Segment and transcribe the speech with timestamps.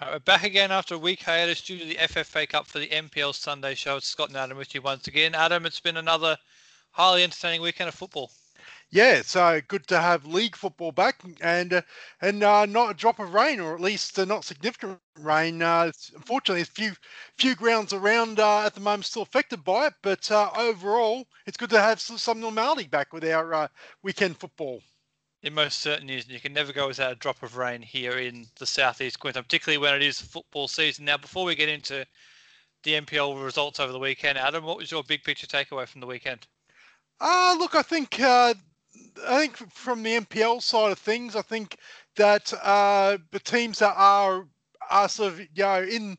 [0.00, 2.88] Right, we're back again after a week hiatus due to the FFA Cup for the
[2.88, 3.98] NPL Sunday show.
[3.98, 5.34] It's Scott and Adam with you once again.
[5.34, 6.38] Adam, it's been another
[6.92, 8.30] highly entertaining weekend of football.
[8.88, 11.82] Yeah, so good to have league football back and uh,
[12.22, 15.60] and uh, not a drop of rain, or at least uh, not significant rain.
[15.60, 16.92] Uh, unfortunately, a few
[17.36, 21.58] few grounds around uh, at the moment still affected by it, but uh, overall, it's
[21.58, 23.68] good to have some normality back with our
[24.02, 24.80] weekend football.
[25.42, 26.24] It most certainly is.
[26.24, 29.46] And you can never go without a drop of rain here in the southeast Queensland,
[29.46, 31.06] particularly when it is football season.
[31.06, 32.04] Now, before we get into
[32.82, 36.06] the NPL results over the weekend, Adam, what was your big picture takeaway from the
[36.06, 36.46] weekend?
[37.20, 38.52] Uh, look, I think uh,
[39.26, 41.78] I think from the NPL side of things, I think
[42.16, 44.46] that uh, the teams that are
[44.90, 46.18] are sort of you know in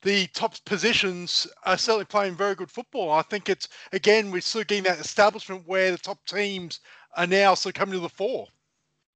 [0.00, 3.12] the top positions are certainly playing very good football.
[3.12, 6.80] I think it's again we're of getting that establishment where the top teams
[7.16, 8.46] are now sort of coming to the fore.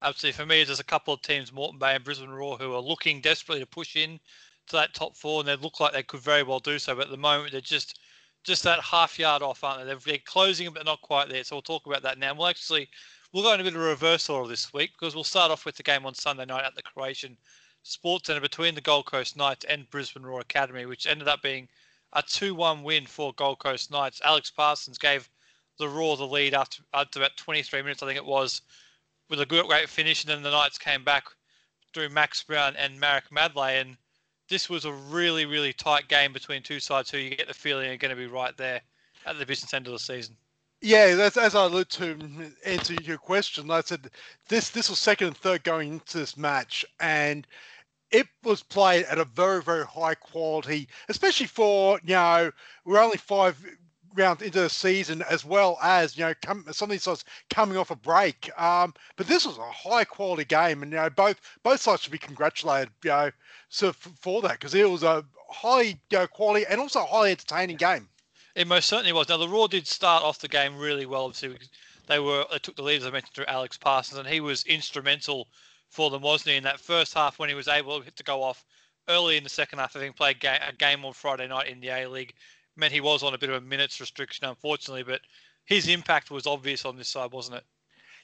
[0.01, 0.37] Absolutely.
[0.37, 3.19] For me, there's a couple of teams, Moreton Bay and Brisbane Roar, who are looking
[3.19, 4.19] desperately to push in
[4.67, 6.95] to that top four, and they look like they could very well do so.
[6.95, 7.99] But at the moment, they're just
[8.43, 10.11] just that half yard off, aren't they?
[10.11, 11.43] They're closing, but not quite there.
[11.43, 12.33] So we'll talk about that now.
[12.33, 12.89] We'll actually
[13.33, 15.65] we'll go in a bit of a reverse order this week because we'll start off
[15.65, 17.37] with the game on Sunday night at the Croatian
[17.83, 21.67] Sports Centre between the Gold Coast Knights and Brisbane Roar Academy, which ended up being
[22.13, 24.21] a 2-1 win for Gold Coast Knights.
[24.23, 25.29] Alex Parsons gave
[25.77, 28.61] the Roar the lead after, after about 23 minutes, I think it was,
[29.29, 31.25] with a great finish, and then the Knights came back
[31.93, 33.97] through Max Brown and Marek Madle, and
[34.49, 37.89] this was a really, really tight game between two sides who you get the feeling
[37.89, 38.81] are going to be right there
[39.25, 40.35] at the business end of the season.
[40.81, 43.71] Yeah, that's as I alluded to answer your question.
[43.71, 44.11] I said
[44.47, 47.47] this this was second and third going into this match, and
[48.11, 52.51] it was played at a very very high quality, especially for you know
[52.85, 53.57] we're only five
[54.17, 57.77] round into the season as well as you know come, some of these sides coming
[57.77, 58.49] off a break.
[58.59, 62.11] Um, but this was a high quality game, and you know both both sides should
[62.11, 63.31] be congratulated, you know,
[63.69, 67.31] for, for that because it was a high you know, quality and also a highly
[67.31, 68.09] entertaining game.
[68.55, 69.29] It most certainly was.
[69.29, 71.25] Now the Roar did start off the game really well.
[71.25, 71.57] Obviously,
[72.07, 74.63] they were they took the lead as I mentioned through Alex Parsons, and he was
[74.65, 75.47] instrumental
[75.89, 76.57] for them, wasn't he?
[76.57, 78.65] In that first half when he was able to go off
[79.07, 82.07] early in the second half, having played a game on Friday night in the A
[82.07, 82.33] League
[82.77, 85.03] meant he was on a bit of a minutes restriction, unfortunately.
[85.03, 85.21] But
[85.65, 87.63] his impact was obvious on this side, wasn't it?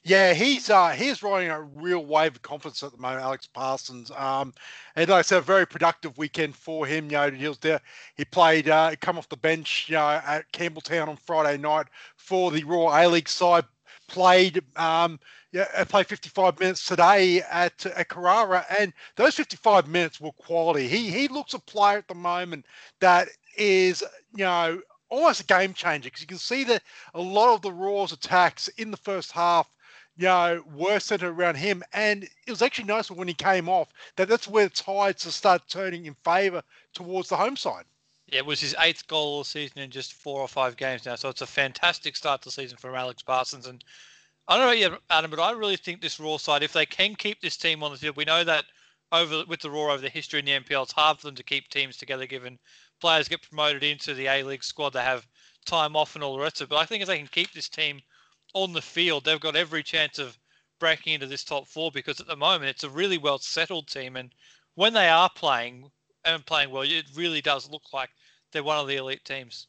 [0.06, 4.12] Yeah, he's uh, he's riding a real wave of confidence at the moment, Alex Parsons.
[4.12, 4.53] Um,
[4.97, 7.06] and like I said, a very productive weekend for him.
[7.06, 7.80] You know, he was there.
[8.18, 11.88] He played, uh, come off the bench, you know, at Campbelltown on Friday night
[12.18, 13.64] for the Roar A League side.
[14.09, 15.22] Played, um,
[15.53, 20.90] yeah, played 55 minutes today at at Carrara, and those 55 minutes were quality.
[20.90, 22.66] He he looks a player at the moment
[23.00, 24.03] that is,
[24.36, 26.81] you know, almost a game changer because you can see that
[27.14, 29.69] a lot of the Roar's attacks in the first half,
[30.18, 31.84] you know, were centered around him.
[31.94, 35.62] And it was actually nice when he came off that that's where the tides start
[35.68, 37.86] turning in favour towards the home side.
[38.28, 41.06] Yeah, it was his eighth goal of the season in just four or five games
[41.06, 41.16] now.
[41.16, 43.68] So it's a fantastic start to the season for Alex Parsons.
[43.68, 43.84] And
[44.47, 47.16] I don't know you, Adam, but I really think this Roar side, if they can
[47.16, 48.66] keep this team on the field, we know that
[49.12, 51.44] over with the Roar over the history in the NPL, it's hard for them to
[51.44, 52.58] keep teams together given
[53.03, 55.28] players get promoted into the A League squad, they have
[55.66, 56.69] time off and all the rest of it.
[56.69, 58.00] But I think if they can keep this team
[58.53, 60.40] on the field, they've got every chance of
[60.80, 64.16] breaking into this top four because at the moment it's a really well settled team.
[64.16, 64.31] And
[64.75, 65.91] when they are playing
[66.24, 68.09] and playing well, it really does look like
[68.53, 69.68] they're one of the elite teams.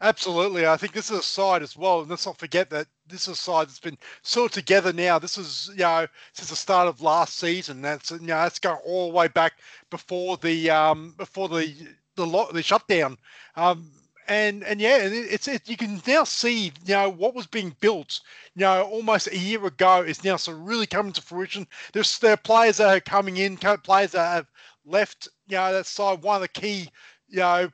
[0.00, 0.66] Absolutely.
[0.66, 2.00] I think this is a side as well.
[2.00, 5.18] And let's not forget that this is a side that's been sort together now.
[5.18, 7.82] This is, you know, since the start of last season.
[7.82, 9.52] That's, you know, that's going all the way back
[9.90, 11.74] before the, um, before the
[12.16, 13.16] the lot the shutdown.
[13.56, 13.90] Um,
[14.28, 18.20] and and yeah, it's it, you can now see you know what was being built
[18.54, 21.66] you know almost a year ago is now so really coming to fruition.
[21.92, 24.46] There's there are players that are coming in, players that have
[24.84, 26.22] left you know that side.
[26.22, 26.88] One of the key
[27.28, 27.70] you know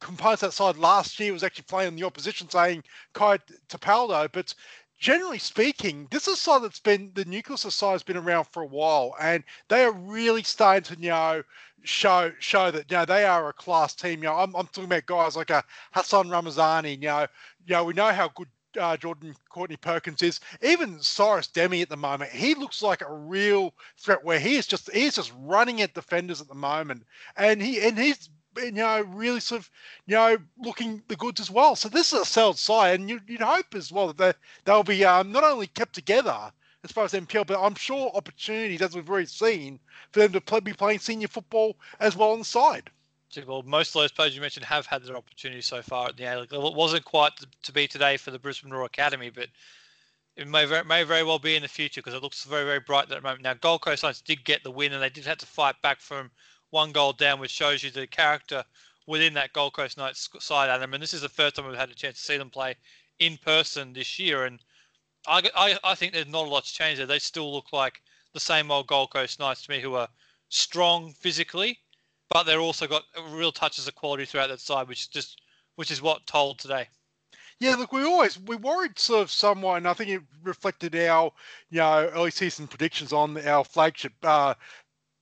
[0.00, 4.52] components that side last year was actually playing on the opposition, saying Kai Tapaldo, but
[4.98, 8.44] generally speaking, this is a side that's been the nucleus of side has been around
[8.44, 11.42] for a while, and they are really starting to you know
[11.82, 14.22] show show that you know they are a class team.
[14.22, 15.62] You know, I'm, I'm talking about guys like a uh,
[15.92, 16.92] Hassan Ramazani.
[16.92, 17.26] You know,
[17.66, 18.48] you know we know how good
[18.78, 20.40] uh, Jordan Courtney Perkins is.
[20.62, 24.24] Even Cyrus Dehmie at the moment, he looks like a real threat.
[24.24, 27.04] Where he is just he's just running at defenders at the moment,
[27.36, 29.70] and he and he's you know really sort of
[30.06, 31.76] you know looking the goods as well.
[31.76, 34.32] So this is a solid side, and you, would hope as well that they,
[34.64, 36.52] they'll be um, not only kept together
[36.84, 39.78] as far as NPL, but I'm sure opportunities, as we've already seen,
[40.12, 42.90] for them to play, be playing senior football as well on the side.
[43.46, 46.24] Well, most of those players you mentioned have had their opportunity so far at the
[46.24, 46.68] A League level.
[46.68, 47.32] It wasn't quite
[47.62, 49.48] to be today for the Brisbane Roar Academy, but
[50.36, 52.80] it may very, may very well be in the future because it looks very, very
[52.80, 53.42] bright at the moment.
[53.42, 56.00] Now, Gold Coast Knights did get the win and they did have to fight back
[56.00, 56.30] from
[56.70, 58.64] one goal down, which shows you the character
[59.06, 60.94] within that Gold Coast Knights side, Adam.
[60.94, 62.74] And this is the first time we've had a chance to see them play
[63.18, 64.44] in person this year.
[64.44, 64.60] And
[65.26, 67.06] I, I, I think there's not a lot to change there.
[67.06, 68.00] They still look like
[68.32, 70.08] the same old Gold Coast Knights to me, who are
[70.48, 71.78] strong physically,
[72.30, 75.40] but they're also got real touches of quality throughout that side, which is just
[75.76, 76.88] which is what told today.
[77.58, 81.32] Yeah, look, we always we worried sort of somewhat, and I think it reflected our
[81.70, 84.54] you know early season predictions on our flagship uh,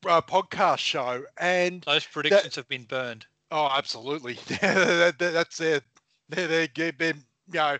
[0.06, 3.26] uh, podcast show, and those predictions that, have been burned.
[3.50, 4.34] Oh, absolutely.
[4.60, 5.82] that, that, that's it.
[6.28, 7.78] They're, they're been you know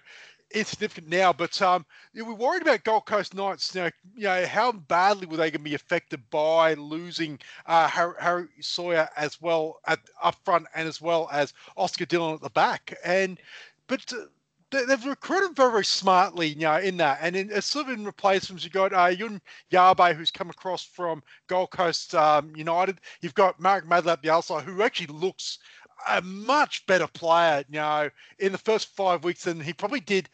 [0.53, 1.85] insignificant now, but um,
[2.15, 3.75] we're worried about Gold Coast Knights.
[3.75, 3.91] now.
[4.15, 9.09] you know how badly were they going to be affected by losing uh, Harry, Sawyer
[9.17, 13.39] as well at up front and as well as Oscar Dillon at the back, and
[13.87, 14.13] but.
[14.13, 14.27] Uh,
[14.71, 17.19] they've recruited very, very smartly, you know, in that.
[17.23, 19.41] And in, sort of in replacements, you've got uh, Yun
[19.73, 23.01] Yabe, who's come across from Gold Coast um, United.
[23.23, 25.59] You've got at the outside, who actually looks
[26.07, 30.29] a much better player, you know, in the first five weeks than he probably did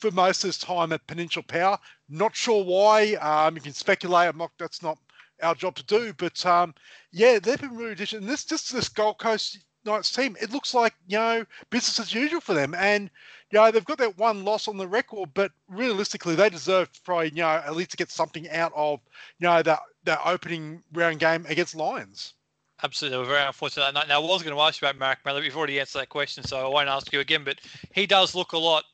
[0.00, 1.78] for most of his time at Peninsula Power.
[2.08, 3.14] Not sure why.
[3.14, 4.28] Um, you can speculate.
[4.28, 4.52] I'm not.
[4.58, 4.98] That's not
[5.42, 6.12] our job to do.
[6.12, 6.74] But um,
[7.12, 8.26] yeah, they've been really addition.
[8.26, 10.36] This just this Gold Coast Knights team.
[10.40, 13.10] It looks like you know business as usual for them, and
[13.50, 15.30] you know they've got that one loss on the record.
[15.34, 19.00] But realistically, they deserve probably you know at least to get something out of
[19.38, 22.34] you know that that opening round game against Lions.
[22.82, 24.08] Absolutely, we're very unfortunate that night.
[24.08, 25.40] Now, I was going to ask you about Marek Madle.
[25.40, 27.42] But you've already answered that question, so I won't ask you again.
[27.44, 27.60] But
[27.92, 28.84] he does look a lot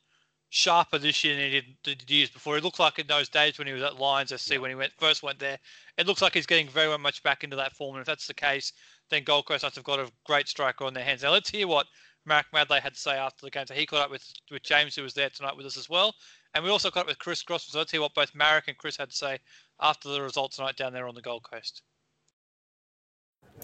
[0.48, 2.54] sharper this year than he did, did years before.
[2.54, 4.92] He looked like in those days when he was at Lions SC when he went
[4.98, 5.58] first went there.
[5.98, 7.96] It looks like he's getting very much back into that form.
[7.96, 8.72] And if that's the case,
[9.10, 11.22] then Gold Coast must have got a great striker on their hands.
[11.22, 11.86] Now let's hear what
[12.24, 13.66] Marek Madle had to say after the game.
[13.66, 16.14] So he caught up with, with James, who was there tonight with us as well.
[16.54, 17.66] And we also caught up with Chris Cross.
[17.66, 19.40] So let's hear what both Marek and Chris had to say
[19.80, 21.82] after the result tonight down there on the Gold Coast.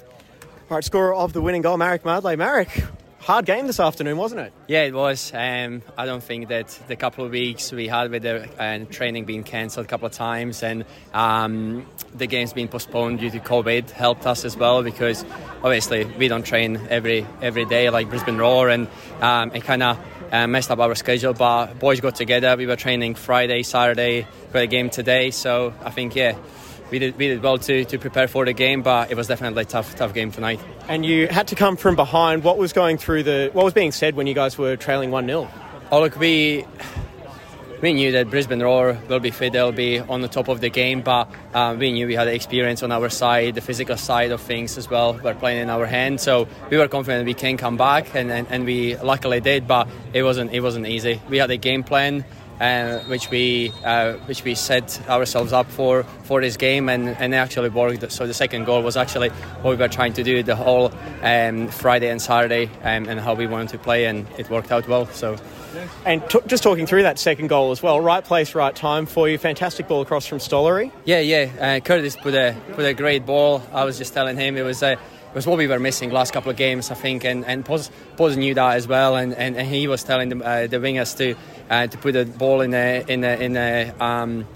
[0.03, 2.37] All right, scorer of the winning goal, Marek Madle.
[2.37, 2.85] Marek,
[3.21, 4.53] hard game this afternoon, wasn't it?
[4.67, 5.33] Yeah, it was.
[5.35, 9.25] Um, I don't think that the couple of weeks we had with the uh, training
[9.25, 13.91] being cancelled a couple of times and um, the games being postponed due to COVID
[13.91, 15.25] helped us as well because
[15.63, 18.89] obviously we don't train every every day like Brisbane Roar and
[19.21, 19.99] um, it kind of
[20.33, 21.35] uh, messed up our schedule.
[21.35, 22.57] But boys got together.
[22.57, 25.31] We were training Friday, Saturday, for the game today.
[25.31, 26.37] So I think yeah
[26.91, 29.63] we did we did well to, to prepare for the game, but it was definitely
[29.63, 30.61] a tough tough game tonight.
[30.89, 32.45] And you had to come from behind.
[32.45, 35.27] What was going through the what was being said when you guys were trailing one
[35.27, 35.49] 0
[35.93, 36.65] Oh look, we
[37.81, 40.69] we knew that Brisbane Roar will be fit, they'll be on the top of the
[40.69, 44.33] game, but uh, we knew we had the experience on our side, the physical side
[44.33, 45.15] of things as well.
[45.15, 48.47] We're playing in our hand, so we were confident we can come back, and, and,
[48.51, 51.21] and we luckily did, but it wasn't it wasn't easy.
[51.31, 52.25] We had a game plan
[52.61, 57.35] uh, which we uh, which we set ourselves up for for this game and, and
[57.35, 58.13] actually worked.
[58.13, 59.31] So the second goal was actually
[59.63, 60.93] what we were trying to do the whole
[61.23, 64.87] um, Friday and Saturday um, and how we wanted to play, and it worked out
[64.87, 65.07] well.
[65.07, 65.37] So.
[66.05, 69.29] And t- just talking through that second goal as well, right place, right time for
[69.29, 69.39] you.
[69.39, 70.91] Fantastic ball across from Stollery.
[71.05, 71.77] Yeah, yeah.
[71.77, 73.63] Uh, Curtis put a put a great ball.
[73.73, 74.99] I was just telling him it was a it
[75.35, 77.91] was what we were missing last couple of games, I think, and and Poz,
[78.37, 81.35] knew that as well, and, and, and he was telling the, uh, the wingers to
[81.71, 83.57] uh, to put the ball in a in a in
[84.01, 84.47] um,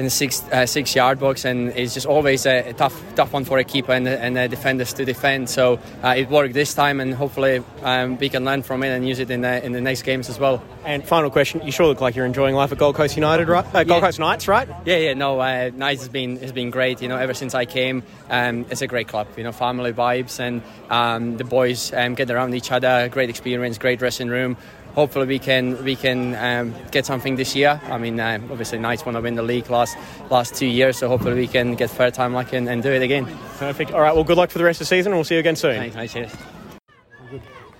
[0.00, 3.44] in the six uh, six yard box, and it's just always a, tough tough one
[3.44, 5.50] for a keeper and, and the defenders to defend.
[5.50, 9.06] So uh, it worked this time, and hopefully um, we can learn from it and
[9.06, 10.64] use it in the in the next games as well.
[10.86, 13.66] And final question: You sure look like you're enjoying life at Gold Coast United, right?
[13.66, 14.06] Uh, Gold yeah.
[14.08, 14.68] Coast Knights, right?
[14.86, 15.12] Yeah, yeah.
[15.12, 17.02] No, uh, Knights has been has been great.
[17.02, 19.28] You know, ever since I came, um, it's a great club.
[19.36, 23.10] You know, family vibes, and um, the boys um, get around each other.
[23.10, 24.56] Great experience, great dressing room
[24.94, 27.80] hopefully we can we can um, get something this year.
[27.86, 29.96] I mean, uh, obviously Knights want to win the league last
[30.30, 33.02] last two years, so hopefully we can get third time lucky and, and, do it
[33.02, 33.26] again.
[33.58, 33.92] Perfect.
[33.92, 34.14] All right.
[34.14, 35.76] Well, good luck for the rest of the season, and we'll see you again soon.
[35.76, 35.96] Thanks.
[35.96, 36.32] Thanks cheers.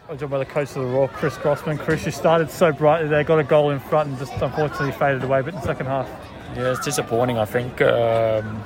[0.08, 1.78] I'm joined by the coach of the Roar, Chris Grossman.
[1.78, 5.22] Chris, you started so brightly there, got a goal in front, and just unfortunately faded
[5.22, 5.40] away.
[5.40, 6.08] But in the second half,
[6.56, 7.38] yeah, it's disappointing.
[7.38, 7.80] I think.
[7.80, 8.62] Um,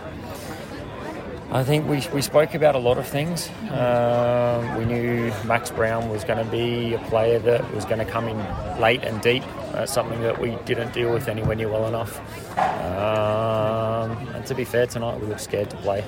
[1.50, 3.48] I think we, we spoke about a lot of things.
[3.70, 8.04] Um, we knew Max Brown was going to be a player that was going to
[8.04, 8.38] come in
[8.80, 9.44] late and deep.
[9.72, 12.18] That's something that we didn't deal with anywhere near well enough.
[12.58, 16.02] Um, and to be fair, tonight we looked scared to play,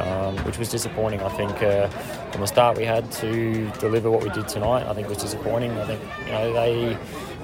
[0.00, 1.20] um, which was disappointing.
[1.20, 1.88] I think uh,
[2.30, 4.86] from the start we had to deliver what we did tonight.
[4.86, 5.70] I think it was disappointing.
[5.72, 6.98] I think you know they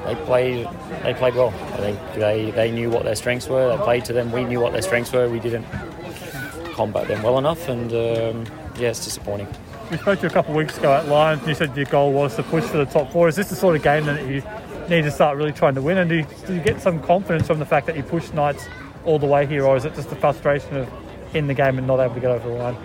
[0.05, 0.69] they played
[1.03, 1.55] they played well.
[1.75, 3.75] I think they, they knew what their strengths were.
[3.75, 4.33] They played to them.
[4.33, 5.29] We knew what their strengths were.
[5.29, 5.67] We didn't
[6.81, 8.47] combat them well enough, and um,
[8.79, 9.47] yeah, it's disappointing.
[9.91, 11.47] We spoke to you a couple of weeks ago at Lions.
[11.47, 13.29] You said your goal was to push to the top four.
[13.29, 14.43] Is this the sort of game that you
[14.89, 15.99] need to start really trying to win?
[15.99, 18.67] And do you, do you get some confidence from the fact that you pushed Knights
[19.05, 20.89] all the way here, or is it just the frustration of
[21.35, 22.77] in the game and not able to get over the line?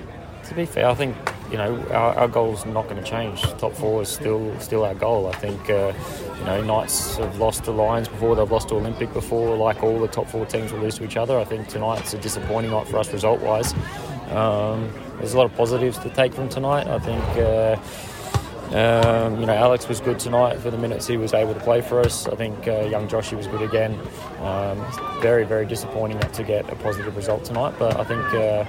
[0.50, 1.16] To be fair, I think
[1.52, 3.42] you know, our, our goal's not going to change.
[3.58, 5.28] Top four is still still our goal.
[5.28, 5.94] I think, uh,
[6.40, 9.56] you know, Knights have lost to Lions before, they've lost to Olympic before.
[9.56, 11.40] Like all the top four teams will lose to each other.
[11.40, 13.74] I think tonight's a disappointing night for us result wise.
[14.32, 16.88] Um, there's a lot of positives to take from tonight.
[16.88, 17.24] I think.
[17.38, 17.78] Uh,
[18.72, 21.82] um, you know, Alex was good tonight for the minutes he was able to play
[21.82, 22.28] for us.
[22.28, 23.98] I think uh, young Joshy was good again.
[24.40, 24.84] Um,
[25.22, 28.66] very, very disappointing not to get a positive result tonight, but I think uh,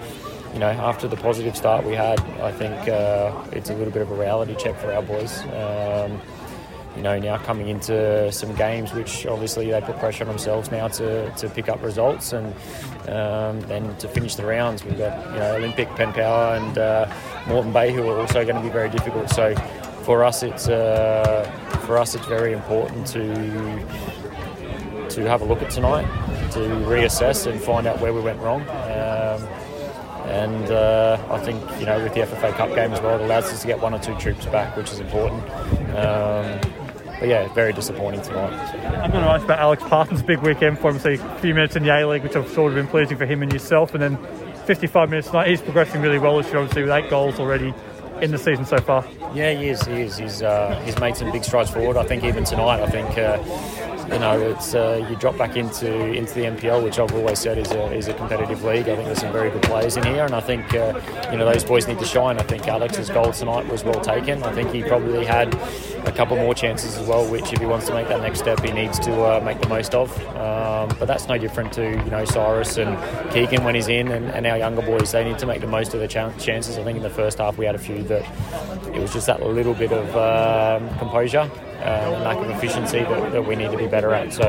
[0.57, 4.01] you know, after the positive start we had, I think uh, it's a little bit
[4.01, 5.43] of a reality check for our boys.
[5.53, 6.19] Um,
[6.97, 10.89] you know, now coming into some games which obviously they put pressure on themselves now
[10.89, 12.47] to, to pick up results and
[13.07, 14.83] um, then to finish the rounds.
[14.83, 17.13] We've got, you know, Olympic, Penn Power and uh,
[17.47, 19.29] Moreton Bay who are also going to be very difficult.
[19.29, 19.55] So
[20.05, 21.45] for us, it's uh,
[21.85, 23.21] for us it's very important to
[25.11, 26.07] to have a look at tonight,
[26.53, 28.63] to reassess and find out where we went wrong.
[28.63, 29.47] Um,
[30.26, 33.45] and uh, I think you know with the FFA Cup game as well, it allows
[33.47, 35.42] us to get one or two troops back, which is important.
[35.95, 36.61] Um,
[37.18, 38.52] but yeah, very disappointing tonight.
[39.02, 40.99] I'm going to ask about Alex Parsons' big weekend for him.
[40.99, 43.25] See a few minutes in the A League, which have sort of been pleasing for
[43.25, 44.18] him and yourself, and then
[44.66, 45.49] 55 minutes tonight.
[45.49, 47.73] He's progressing really well this year, obviously with eight goals already
[48.21, 49.06] in the season so far.
[49.35, 49.83] Yeah, he is.
[49.85, 50.18] He is.
[50.18, 51.97] He's uh, he's made some big strides forward.
[51.97, 53.16] I think even tonight, I think.
[53.16, 53.38] Uh,
[54.13, 57.59] you know, it's uh, you drop back into into the NPL, which I've always said
[57.59, 58.89] is a, is a competitive league.
[58.89, 61.45] I think there's some very good players in here, and I think uh, you know
[61.45, 62.39] those boys need to shine.
[62.39, 64.43] I think Alex's goal tonight was well taken.
[64.43, 65.55] I think he probably had
[66.07, 68.61] a couple more chances as well, which if he wants to make that next step,
[68.61, 70.17] he needs to uh, make the most of.
[70.37, 72.97] Um, but that's no different to you know Cyrus and
[73.33, 75.11] Keegan when he's in, and, and our younger boys.
[75.11, 76.79] They need to make the most of their chances.
[76.79, 78.23] I think in the first half we had a few that
[78.95, 81.51] it was just that little bit of um, composure
[81.83, 84.33] um, lack of efficiency that, that, we need to be better at.
[84.33, 84.49] So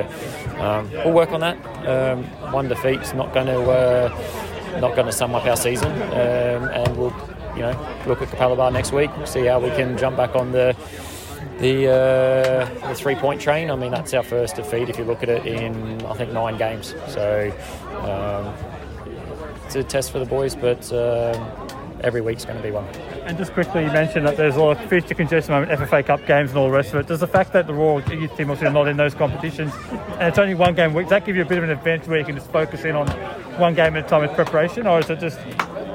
[0.60, 1.58] um, we'll work on that.
[1.88, 6.70] Um, one defeat's not going to uh, not going to sum up our season, um,
[6.70, 7.14] and we'll
[7.56, 10.76] you know look at Capalaba next week, see how we can jump back on the
[11.60, 13.72] the, uh, the three point train.
[13.72, 16.58] I mean that's our first defeat if you look at it in I think nine
[16.58, 16.94] games.
[17.08, 17.52] So
[18.02, 18.54] um,
[19.66, 21.68] it's a test for the boys, but um,
[22.02, 22.86] every week's going to be one.
[23.26, 26.26] And just quickly, you mentioned that there's a lot of fixture congestion moment, FFA Cup
[26.26, 27.08] games and all the rest of it.
[27.08, 30.24] Does the fact that the Royal youth team obviously are not in those competitions and
[30.24, 32.08] it's only one game a week, does that give you a bit of an advantage
[32.08, 33.08] where you can just focus in on
[33.60, 35.40] one game at a time with preparation, or is it just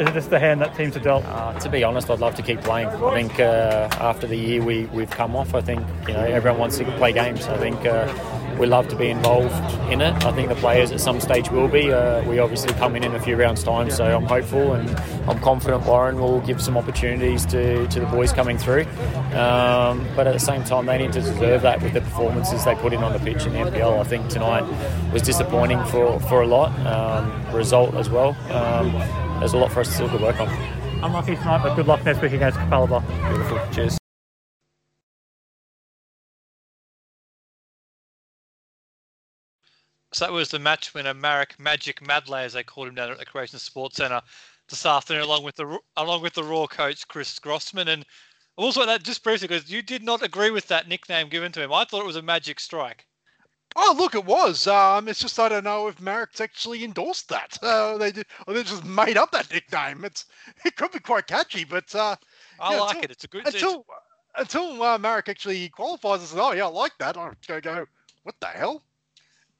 [0.00, 1.24] is it just the hand that teams are dealt?
[1.26, 2.88] Uh, to be honest, I'd love to keep playing.
[2.88, 6.58] I think uh, after the year we, we've come off, I think you know everyone
[6.58, 7.46] wants to play games.
[7.46, 8.06] I think uh,
[8.58, 9.52] we love to be involved
[9.90, 10.24] in it.
[10.24, 11.92] I think the players at some stage will be.
[11.92, 14.88] Uh, we obviously come in in a few rounds' time, so I'm hopeful and
[15.28, 18.84] I'm confident Warren will give some opportunities to, to the boys coming through.
[19.34, 22.74] Um, but at the same time, they need to deserve that with the performances they
[22.74, 23.98] put in on the pitch in the NPL.
[23.98, 24.64] I think tonight
[25.12, 26.70] was disappointing for, for a lot.
[26.86, 28.36] Um, result as well.
[28.50, 28.92] Um,
[29.38, 30.48] there's a lot for us still to work on.
[31.02, 33.02] Unlucky tonight, but good luck next week against Capalaba.
[33.28, 33.60] Beautiful.
[33.72, 34.01] Cheers.
[40.14, 43.18] So that was the match winner, Marek Magic Madle, as they called him down at
[43.18, 44.20] the Croatian Sports Centre
[44.68, 47.88] this afternoon, along with the along with the Roar coach Chris Grossman.
[47.88, 48.04] And
[48.56, 51.72] also that just briefly because you did not agree with that nickname given to him.
[51.72, 53.06] I thought it was a magic strike.
[53.74, 54.66] Oh, look, it was.
[54.66, 57.58] Um, it's just I don't know if Marek's actually endorsed that.
[57.62, 60.04] Uh, they did, or they just made up that nickname.
[60.04, 60.26] It's
[60.64, 62.16] it could be quite catchy, but uh,
[62.60, 63.10] I yeah, like until, it.
[63.12, 63.46] It's a good.
[63.46, 63.86] until
[64.36, 67.86] until uh, Marek actually qualifies and says, "Oh yeah, I like that." I'm gonna go.
[68.24, 68.82] What the hell?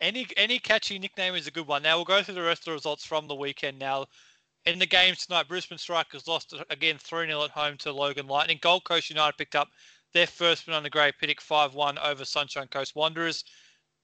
[0.03, 1.85] Any any catchy nickname is a good one.
[1.85, 3.79] Now we'll go through the rest of the results from the weekend.
[3.79, 4.07] Now,
[4.67, 8.59] in the games tonight, Brisbane Strikers lost again 3 0 at home to Logan Lightning.
[8.61, 9.69] Gold Coast United picked up
[10.13, 13.45] their first win on the Grey Pittock 5 1 over Sunshine Coast Wanderers.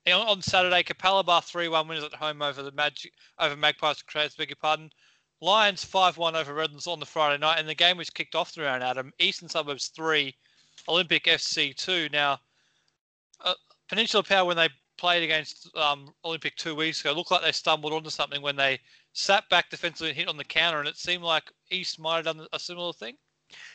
[0.06, 4.36] And on Saturday, Capalaba 3 1 winners at home over the Magic over Magpies Crowds,
[4.36, 4.90] beg your pardon.
[5.40, 7.58] Lions 5 1 over Redlands on the Friday night.
[7.58, 10.32] And the game which kicked off the round, Adam, Eastern Suburbs 3,
[10.88, 12.08] Olympic FC 2.
[12.12, 12.38] Now,
[13.40, 13.54] uh,
[13.88, 17.92] Peninsula Power, when they played against um, Olympic two weeks ago looked like they stumbled
[17.92, 18.78] onto something when they
[19.12, 22.36] sat back defensively and hit on the counter, and it seemed like East might have
[22.36, 23.16] done a similar thing.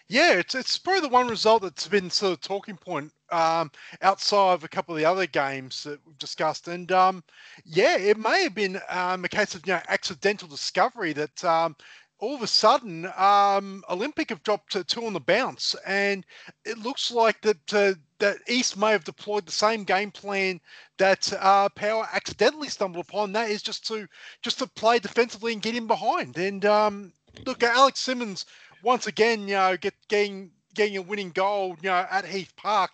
[0.08, 4.53] Yeah, it's it's probably the one result that's been sort of talking point um, outside
[4.53, 7.24] of a couple of the other games that we've discussed, and um,
[7.65, 11.75] yeah, it may have been um, a case of you know accidental discovery that um,
[12.24, 16.25] all of a sudden, um, Olympic have dropped two on the bounce, and
[16.63, 20.62] it looks like that uh, that East may have deployed the same game plan
[20.98, 23.34] that uh, Power accidentally stumbled upon.
[23.34, 24.08] That is just to
[24.42, 26.38] just to play defensively and get in behind.
[26.38, 27.12] And um,
[27.46, 28.46] look, Alex Simmons
[28.84, 32.92] once again, you know, get, getting getting a winning goal, you know, at Heath Park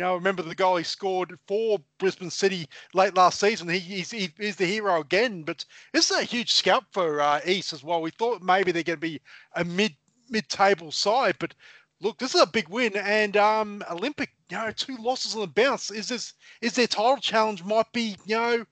[0.00, 3.68] you know, remember the goal he scored for Brisbane City late last season.
[3.68, 5.42] He, he's, he, he's the hero again.
[5.42, 8.00] But this is a huge scalp for uh, East as well.
[8.00, 9.20] We thought maybe they're going to be
[9.56, 9.94] a mid
[10.30, 11.54] mid-table side, but
[12.00, 15.46] look, this is a big win, and um, Olympic, you know, two losses on the
[15.48, 15.90] bounce.
[15.90, 18.64] Is this is their title challenge might be, you know,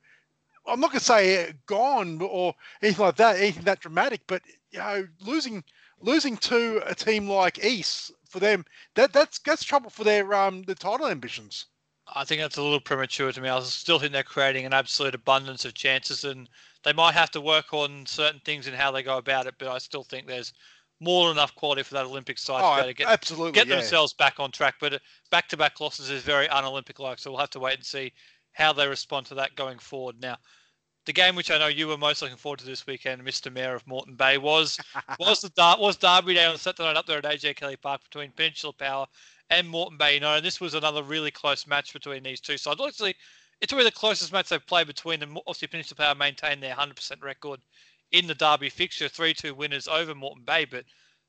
[0.66, 4.78] I'm not going to say gone or anything like that, anything that dramatic, but you
[4.78, 5.62] know, losing
[6.00, 10.62] losing to a team like East for them, that that's that's trouble for their um
[10.62, 11.66] the title ambitions.
[12.14, 13.48] I think that's a little premature to me.
[13.48, 16.48] I still think they're creating an absolute abundance of chances, and
[16.84, 19.56] they might have to work on certain things and how they go about it.
[19.58, 20.52] But I still think there's
[21.00, 23.76] more than enough quality for that Olympic side oh, to, get absolutely, get yeah.
[23.76, 24.76] themselves back on track.
[24.80, 28.12] But back-to-back losses is very un-Olympic-like, so we'll have to wait and see
[28.52, 30.16] how they respond to that going forward.
[30.20, 30.38] Now,
[31.08, 33.50] the game which I know you were most looking forward to this weekend, Mr.
[33.50, 34.78] Mayor of Moreton Bay, was
[35.18, 35.50] was the
[35.80, 39.06] was Derby Day on Saturday night up there at AJ Kelly Park between Peninsula Power
[39.48, 40.14] and Moreton Bay.
[40.14, 42.78] You know, and this was another really close match between these two sides.
[42.86, 43.14] Actually,
[43.62, 45.38] it's really the closest match they've played between them.
[45.46, 47.60] Obviously, Peninsula Power maintained their 100% record
[48.12, 50.84] in the Derby fixture, 3-2 winners over Moreton Bay, but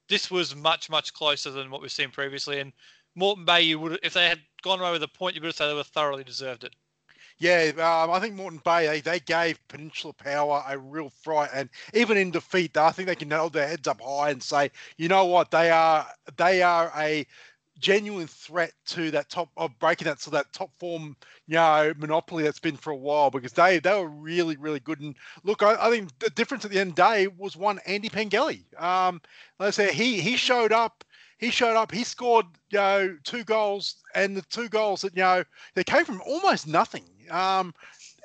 [0.09, 2.59] this was much much closer than what we've seen previously.
[2.59, 2.73] And
[3.15, 5.55] Moreton Bay, you would if they had gone away with a point, you would have
[5.55, 6.75] said they were thoroughly deserved it.
[7.41, 11.69] Yeah, um, I think Moreton Bay they, they gave Peninsula Power a real fright, and
[11.93, 15.07] even in defeat, I think they can hold their heads up high and say, you
[15.07, 16.05] know what, they are
[16.35, 17.25] they are a
[17.79, 21.17] genuine threat to that top of breaking that so that top form
[21.47, 24.99] you know monopoly that's been for a while because they they were really really good.
[25.01, 25.15] And
[25.45, 28.09] look I, I think the difference at the end of the day was one Andy
[28.11, 29.21] Pengelly um
[29.59, 31.03] let's say he he showed up
[31.39, 35.23] he showed up he scored you know two goals and the two goals that you
[35.23, 35.43] know
[35.73, 37.73] they came from almost nothing um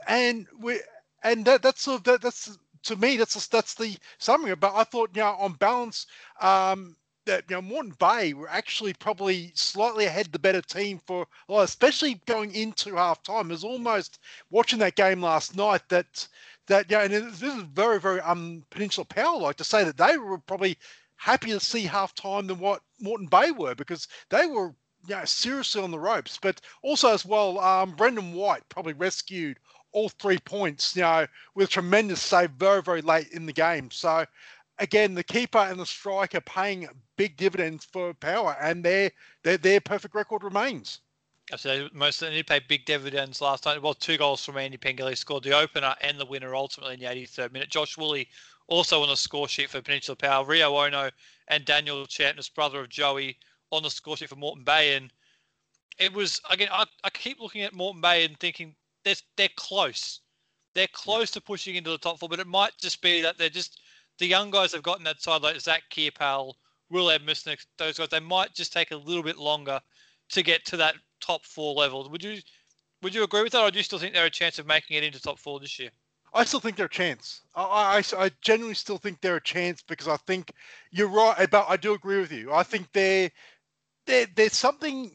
[0.06, 0.80] and we
[1.22, 4.84] and that that's sort of that, that's to me that's that's the summary but I
[4.84, 6.06] thought you know on balance
[6.40, 11.26] um that you know Moreton Bay were actually probably slightly ahead the better team for
[11.48, 13.50] especially going into half time.
[13.50, 14.18] It was almost
[14.50, 16.28] watching that game last night that
[16.66, 19.96] that you know, and this is very, very um Peninsula Power like to say that
[19.96, 20.76] they were probably
[21.16, 24.74] happier to see half time than what Moreton Bay were because they were
[25.06, 26.38] you know, seriously on the ropes.
[26.40, 29.58] But also as well, um, Brendan White probably rescued
[29.92, 33.90] all three points, you know, with tremendous save very, very late in the game.
[33.90, 34.26] So
[34.78, 39.10] again, the keeper and the striker paying big dividends for power, and their
[39.42, 41.00] their, their perfect record remains.
[41.56, 43.82] So most they did pay big dividends last night.
[43.82, 47.06] Well, two goals from Andy Pengelly scored the opener and the winner ultimately in the
[47.06, 47.68] 83rd minute.
[47.68, 48.28] Josh Woolley
[48.66, 50.44] also on the score sheet for Peninsula Power.
[50.44, 51.10] Rio Ono
[51.48, 53.36] and Daniel Champness, brother of Joey,
[53.70, 54.96] on the score sheet for Moreton Bay.
[54.96, 55.12] And
[55.98, 60.20] it was again, I, I keep looking at Moreton Bay and thinking they're they're close.
[60.74, 63.50] They're close to pushing into the top four, but it might just be that they're
[63.50, 63.80] just
[64.18, 66.54] the young guys have gotten that side like Zach Kierpal,
[66.90, 68.08] Will Edmiston, those guys.
[68.08, 69.80] They might just take a little bit longer
[70.30, 72.08] to get to that top four level.
[72.10, 72.38] Would you
[73.02, 74.96] would you agree with that, or do you still think they're a chance of making
[74.96, 75.90] it into top four this year?
[76.32, 77.42] I still think they're a chance.
[77.54, 80.52] I, I, I genuinely still think they're a chance because I think
[80.90, 81.66] you're right about.
[81.68, 82.52] I do agree with you.
[82.52, 83.30] I think they're,
[84.06, 85.12] they're there's something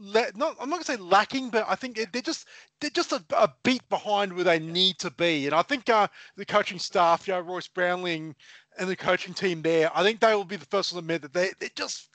[0.00, 2.46] not I'm not gonna say lacking, but I think they're just
[2.80, 5.46] they're just a, a, beat behind where they need to be.
[5.46, 8.34] And I think uh, the coaching staff, you know, Royce Brownlie
[8.78, 11.32] and the coaching team there, I think they will be the first to admit that
[11.32, 12.09] they they're just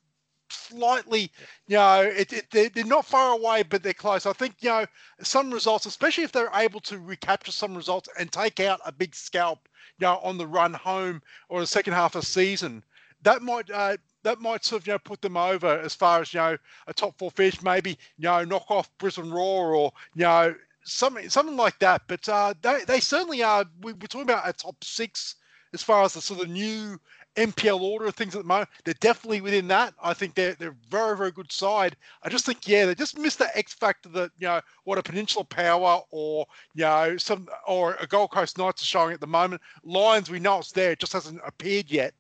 [0.56, 1.32] slightly,
[1.68, 4.26] you know, it, it, they're, they're not far away, but they're close.
[4.26, 4.86] I think, you know,
[5.22, 9.16] some results, especially if they're able to recapture some results and take out a big
[9.16, 9.68] scalp,
[10.00, 12.84] you know, on the run home or the second half of season,
[13.24, 16.34] that might uh, that might sort of you know put them over as far as
[16.34, 20.24] you know a top four finish, maybe you know knock off Brisbane Roar or you
[20.24, 22.04] know something something like that.
[22.08, 23.66] But uh, they they certainly are.
[23.82, 25.36] We, we're talking about a top six
[25.74, 27.00] as far as the sort of new
[27.36, 28.70] NPL order of things at the moment.
[28.84, 29.94] They're definitely within that.
[30.02, 31.96] I think they're they're very very good side.
[32.24, 35.04] I just think yeah they just missed the X factor that you know what a
[35.04, 39.28] Peninsula Power or you know some or a Gold Coast Knights are showing at the
[39.28, 39.62] moment.
[39.84, 40.92] Lions we know it's there.
[40.92, 42.14] It just hasn't appeared yet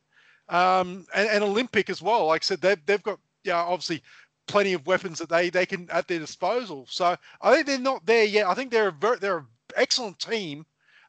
[0.50, 2.28] um, and, and, Olympic as well.
[2.28, 4.04] Like I said, they've they've got yeah obviously
[4.48, 6.86] plenty of weapons that they they can at their disposal.
[6.90, 8.48] So I think they're not there yet.
[8.48, 10.66] I think they're a very, they're an excellent team.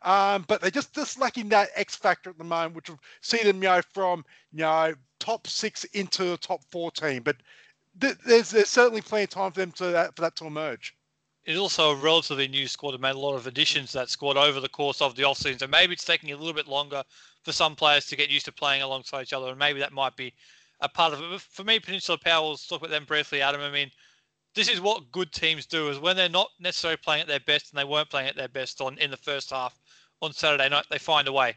[0.06, 3.42] Um, but they're just, just lacking that X factor at the moment, which will see
[3.42, 7.22] them, you know, from you know top six into the top 14.
[7.22, 7.36] But
[8.00, 10.94] th- there's there's certainly plenty of time for them to that for that to emerge.
[11.44, 12.92] It's also a relatively new squad.
[12.92, 15.58] They made a lot of additions to that squad over the course of the offseason.
[15.58, 17.02] So maybe it's taking a little bit longer
[17.42, 20.16] for some players to get used to playing alongside each other, and maybe that might
[20.16, 20.32] be
[20.80, 21.30] a part of it.
[21.30, 23.60] But for me, Peninsula Power, let's talk about them briefly, Adam.
[23.60, 23.90] I mean,
[24.54, 27.72] this is what good teams do: is when they're not necessarily playing at their best,
[27.72, 29.76] and they weren't playing at their best on in the first half
[30.22, 31.54] on Saturday night, they find a way.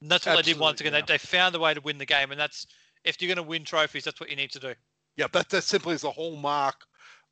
[0.00, 0.92] And that's what Absolutely, they did once again.
[0.92, 1.00] Yeah.
[1.00, 2.66] They, they found a way to win the game, and that's
[3.04, 4.74] if you're going to win trophies, that's what you need to do.
[5.16, 6.76] Yeah, that that simply is the hallmark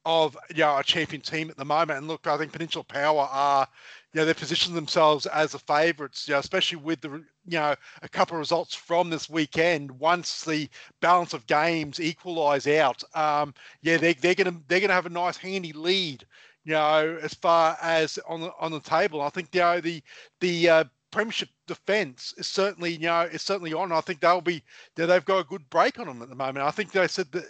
[0.06, 1.98] of you know, a champion team at the moment.
[1.98, 3.66] And look, I think Peninsula Power are,
[4.12, 7.10] you know, they're positioned themselves as the favourites, you know, especially with the,
[7.46, 9.90] you know, a couple of results from this weekend.
[9.92, 10.68] Once the
[11.00, 15.36] balance of games equalise out, um, yeah, they, they're gonna they're gonna have a nice
[15.36, 16.26] handy lead,
[16.64, 19.20] you know, as far as on the on the table.
[19.20, 20.02] I think you know the
[20.40, 23.92] the uh, premiership defence is certainly you know is certainly on.
[23.92, 24.62] I think they'll be
[24.94, 26.66] they've got a good break on them at the moment.
[26.66, 27.44] I think they said that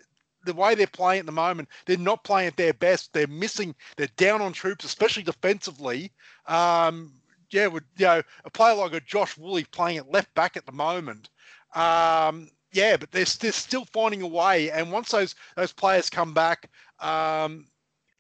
[0.44, 3.12] the way they're playing at the moment, they're not playing at their best.
[3.12, 3.74] They're missing.
[3.96, 6.12] They're down on troops, especially defensively.
[6.46, 7.12] Um,
[7.50, 10.66] yeah, with you know a player like a Josh Woolley playing at left back at
[10.66, 11.31] the moment.
[11.74, 14.70] Um, yeah, but they're, they're still finding a way.
[14.70, 16.68] And once those those players come back,
[17.00, 17.66] um,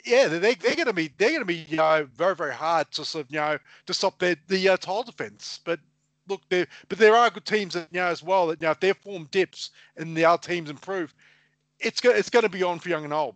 [0.04, 2.90] yeah, they're, they're going to be they're going to be you know very very hard
[2.92, 5.60] to sort of you know to stop their the uh, tile defense.
[5.64, 5.80] But
[6.28, 8.80] look, there but there are good teams that you know as well that you if
[8.80, 11.14] their form dips and the other teams improve,
[11.80, 13.34] it's go, it's going to be on for young and old.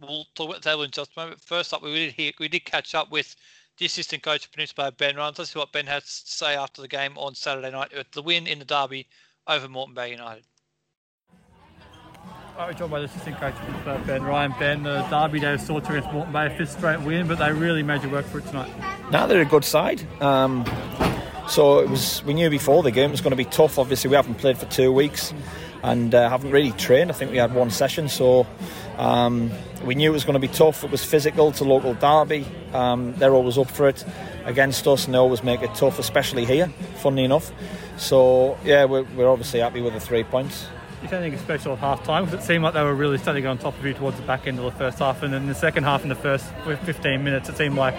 [0.00, 1.40] We'll talk about table in just a moment.
[1.40, 3.36] First up, we did hear, we did catch up with
[3.76, 5.34] the assistant coach of Peninsula Ben Ryan.
[5.36, 8.22] Let's see what Ben has to say after the game on Saturday night with the
[8.22, 9.06] win in the derby
[9.46, 10.44] over Moreton Bay United.
[12.60, 13.54] Right, joined by the assistant coach
[14.06, 14.52] Ben Ryan.
[14.58, 17.50] Ben, the derby day was sorted against Moreton Bay, a fifth straight win, but they
[17.52, 18.70] really made you work for it tonight.
[19.10, 20.02] Now they're a good side.
[20.22, 20.66] Um,
[21.48, 22.22] so it was.
[22.24, 23.78] We knew before the game it was going to be tough.
[23.78, 25.32] Obviously, we haven't played for two weeks
[25.82, 27.10] and uh, haven't really trained.
[27.10, 28.46] I think we had one session, so
[28.98, 29.50] um,
[29.82, 30.84] we knew it was going to be tough.
[30.84, 32.46] It was physical to local derby.
[32.74, 34.04] Um, they're always up for it
[34.44, 36.66] against us, and they always make it tough, especially here.
[36.96, 37.52] Funnily enough,
[37.96, 40.66] so yeah, we're, we're obviously happy with the three points.
[41.02, 43.56] You don't special at half time because it seemed like they were really starting on
[43.56, 45.84] top of you towards the back end of the first half, and then the second
[45.84, 47.94] half in the first 15 minutes, it seemed like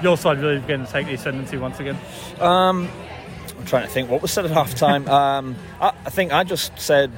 [0.00, 1.98] your side really began to take the ascendancy once again.
[2.40, 2.88] Um,
[3.58, 5.08] I'm trying to think what was said at half time.
[5.08, 7.10] um, I, I, think I just said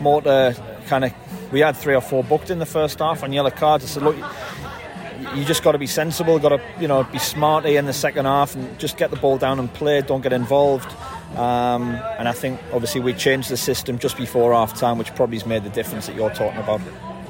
[0.00, 1.12] more to kind of.
[1.52, 3.84] We had three or four booked in the first half on yellow cards.
[3.84, 4.16] I said, look,
[5.34, 6.38] you just got to be sensible.
[6.38, 9.38] Got to you know be smarty in the second half and just get the ball
[9.38, 10.00] down and play.
[10.02, 10.92] Don't get involved.
[11.36, 15.36] Um, and I think obviously we changed the system just before half time, which probably
[15.36, 16.80] has made the difference that you're talking about.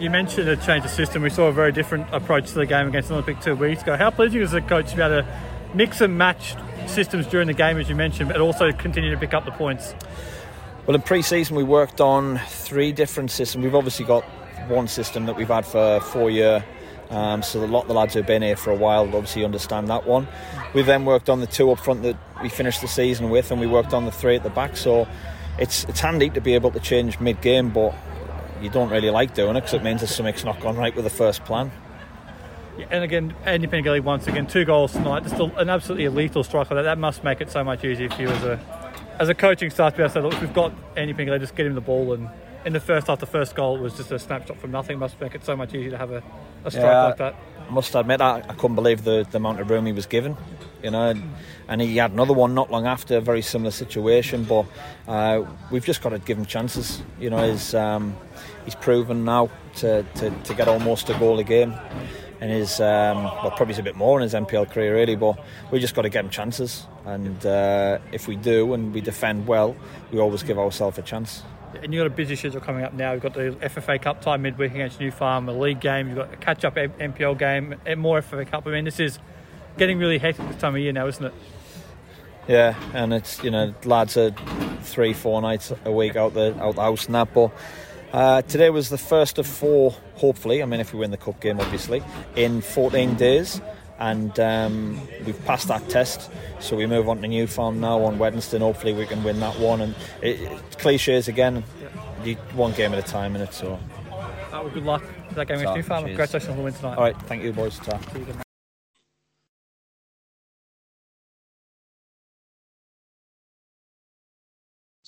[0.01, 1.23] You mentioned a change of system.
[1.23, 3.97] We saw a very different approach to the game against Olympic two weeks ago.
[3.97, 5.29] How pleasing is a coach to be able to
[5.75, 6.55] mix and match
[6.87, 9.95] systems during the game, as you mentioned, but also continue to pick up the points?
[10.87, 13.65] Well, in pre-season we worked on three different systems.
[13.65, 14.25] We've obviously got
[14.69, 16.65] one system that we've had for four year.
[17.11, 19.89] Um, so a lot of the lads who've been here for a while obviously understand
[19.89, 20.29] that one.
[20.75, 23.61] We then worked on the two up front that we finished the season with, and
[23.61, 24.77] we worked on the three at the back.
[24.77, 25.07] So
[25.59, 27.95] it's it's handy to be able to change mid-game, but
[28.61, 31.05] you don't really like doing it because it means that something's not gone right with
[31.05, 31.71] the first plan
[32.77, 35.23] Yeah, and again, Andy Pengelly once again two goals tonight.
[35.23, 36.75] Just an absolutely lethal striker.
[36.75, 38.61] That that must make it so much easier for you as a
[39.19, 41.57] as a coaching staff to be able to say, look, we've got Andy Pengelly, just
[41.57, 42.13] get him the ball.
[42.13, 42.29] And
[42.65, 44.97] in the first half, the first goal was just a snapshot from nothing.
[44.97, 46.23] It must make it so much easier to have a,
[46.65, 47.35] a strike yeah, like that.
[47.71, 50.37] Must admit, I, I couldn't believe the, the amount of room he was given.
[50.83, 51.35] You know, and,
[51.67, 54.45] and he had another one not long after, a very similar situation.
[54.45, 54.67] But
[55.07, 57.03] uh, we've just got to give him chances.
[57.21, 58.17] You know, he's um,
[58.65, 61.75] he's proven now to, to, to get almost a goal a game
[62.41, 65.39] in his um, well probably a bit more in his NPL career really but
[65.71, 69.47] we just got to get him chances and uh, if we do and we defend
[69.47, 69.75] well
[70.13, 71.43] we always give ourselves a chance
[71.83, 73.13] and you've got a busy schedule coming up now.
[73.13, 76.09] You've got the FFA Cup tie midweek against New Farm, a league game.
[76.09, 78.67] You've got a catch-up NPL game, and more FFA Cup.
[78.67, 79.19] I mean, this is
[79.77, 81.35] getting really hectic this time of year now, isn't it?
[82.47, 84.35] Yeah, and it's you know lads are
[84.83, 87.53] three, four nights a week out the out the house and that, but
[88.13, 91.41] uh, today was the first of four, hopefully, I mean, if we win the cup
[91.41, 92.03] game, obviously,
[92.37, 93.61] in 14 days.
[93.99, 96.31] And um, we've passed that test,
[96.61, 98.59] so we move on to New Farm now on Wednesday.
[98.59, 99.81] hopefully, we can win that one.
[99.81, 101.65] And it, it, cliches again,
[102.23, 103.53] you, one game at a time in it.
[103.53, 103.79] So,
[104.53, 106.05] well, good luck for that game against New Farm.
[106.05, 106.97] Congratulations on the win tonight.
[106.97, 107.79] All right, thank you, boys.
[107.79, 107.99] Ta.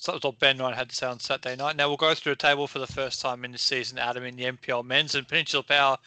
[0.01, 1.75] So that was what Ben Ryan had to say on Saturday night.
[1.75, 4.35] Now we'll go through a table for the first time in the season, Adam, in
[4.35, 5.97] the NPL men's and Peninsula Power.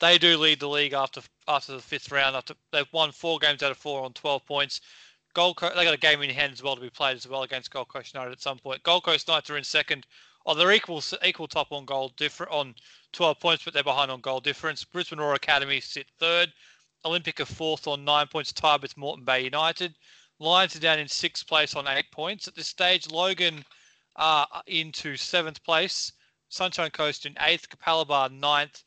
[0.00, 2.34] They do lead the league after after the fifth round.
[2.34, 4.80] After they've won four games out of four on 12 points.
[5.34, 7.42] Gold Coast, they got a game in hand as well to be played as well
[7.42, 8.82] against Gold Coast United at some point.
[8.82, 10.06] Gold Coast Knights are in second.
[10.46, 12.74] Oh, they're equal equal top on goal different on
[13.12, 14.84] 12 points, but they're behind on goal difference.
[14.84, 16.52] Brisbane Roar Academy sit third.
[17.04, 19.94] Olympic are fourth on nine points, tied with Moreton Bay United.
[20.38, 22.48] Lions are down in sixth place on eight points.
[22.48, 23.64] At this stage, Logan
[24.16, 26.10] are into seventh place.
[26.48, 27.68] Sunshine Coast in eighth.
[27.68, 28.82] Capalaba ninth.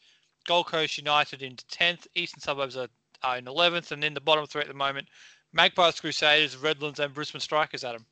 [0.45, 2.08] Gold Coast United into tenth.
[2.15, 2.89] Eastern Suburbs are,
[3.23, 3.91] are in eleventh.
[3.91, 5.08] And in the bottom three at the moment,
[5.53, 8.06] Magpies Crusaders, Redlands, and Brisbane Strikers, Adam.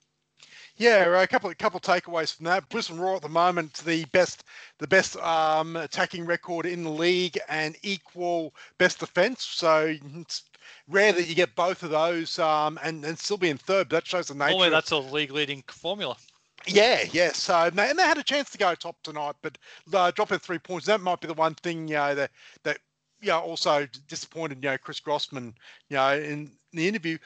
[0.77, 2.67] Yeah, a couple of couple of takeaways from that.
[2.69, 4.43] Brisbane Roar at the moment the best
[4.79, 9.43] the best um, attacking record in the league and equal best defence.
[9.43, 10.43] So it's
[10.87, 13.89] rare that you get both of those um, and and still be in third.
[13.89, 14.51] But that shows the nature.
[14.51, 16.15] Normally, that's a league leading formula.
[16.67, 17.31] Yeah, yeah.
[17.33, 19.57] So and they, and they had a chance to go top tonight, but
[19.93, 22.31] uh, dropping three points that might be the one thing you know that
[22.63, 22.77] that
[23.21, 25.53] you know also disappointed you know Chris Grossman
[25.89, 27.17] you know in the interview.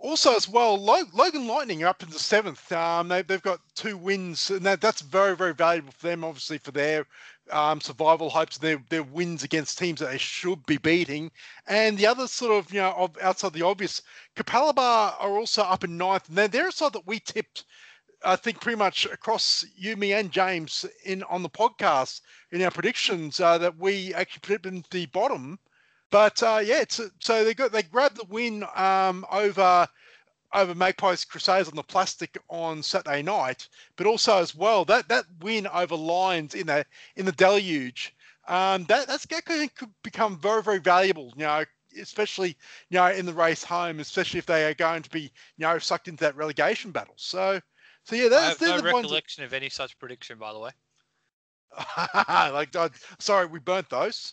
[0.00, 2.70] Also, as well, Logan Lightning are up in the seventh.
[2.72, 6.58] Um, they, they've got two wins, and that, that's very, very valuable for them, obviously,
[6.58, 7.04] for their
[7.50, 11.32] um, survival hopes, their, their wins against teams that they should be beating.
[11.66, 14.02] And the other sort of, you know, outside the obvious,
[14.36, 17.64] Capalaba are also up in ninth, and they're, they're a side that we tipped
[18.24, 22.70] I think pretty much across you, me, and James in on the podcast in our
[22.70, 25.58] predictions uh, that we actually predicted the bottom.
[26.10, 29.88] But uh, yeah, so they got they grabbed the win um, over
[30.52, 35.26] over Magpies Crusaders on the plastic on Saturday night, but also as well that that
[35.40, 36.84] win over Lions in the
[37.16, 38.14] in the deluge.
[38.48, 41.32] Um, that that's that could could become very very valuable.
[41.36, 41.64] You know,
[42.00, 42.56] especially
[42.88, 45.78] you know in the race home, especially if they are going to be you know
[45.78, 47.14] sucked into that relegation battle.
[47.16, 47.60] So.
[48.08, 49.04] So yeah, I that's have no the ones.
[49.04, 50.70] recollection of any such prediction, by the way.
[52.16, 54.32] Like, I, sorry, we burnt those.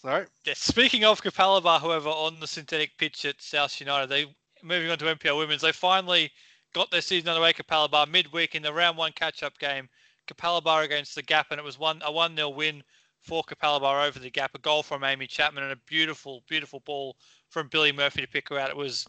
[0.00, 0.24] Sorry.
[0.46, 4.96] Yeah, speaking of Capalaba, however, on the synthetic pitch at South United, they moving on
[4.96, 6.32] to NPL Women's, they finally
[6.72, 7.52] got their season underway.
[7.52, 9.86] Capalaba midweek in the round one catch-up game,
[10.26, 12.82] Capalaba against the Gap, and it was one a one 0 win
[13.20, 14.54] for Capalaba over the Gap.
[14.54, 17.14] A goal from Amy Chapman and a beautiful, beautiful ball
[17.50, 18.70] from Billy Murphy to pick her out.
[18.70, 19.06] It was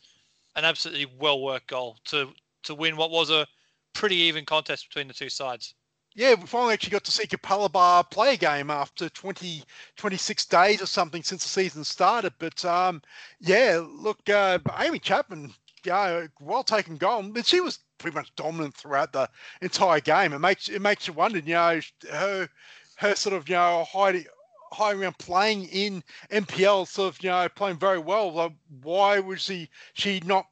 [0.57, 3.47] an absolutely well-worked goal to to win what was a
[3.93, 5.73] pretty even contest between the two sides.
[6.13, 9.63] Yeah, we finally actually got to see Capalaba play a game after 20,
[9.95, 12.33] 26 days or something since the season started.
[12.37, 13.01] But um,
[13.39, 15.53] yeah, look, uh, Amy Chapman,
[15.85, 17.19] yeah, well taken goal.
[17.19, 19.29] And she was pretty much dominant throughout the
[19.61, 20.33] entire game.
[20.33, 21.79] It makes it makes you wonder, you know,
[22.11, 22.49] her
[22.97, 24.25] her sort of you know high
[24.73, 28.33] high around playing in NPL, sort of you know playing very well.
[28.33, 30.47] Like, why was she she not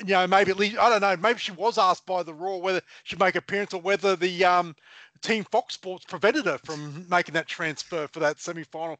[0.00, 1.16] you know, maybe at least I don't know.
[1.16, 4.44] Maybe she was asked by the Roar whether she'd make an appearance or whether the
[4.44, 4.74] um,
[5.20, 8.98] team Fox Sports prevented her from making that transfer for that semi-final.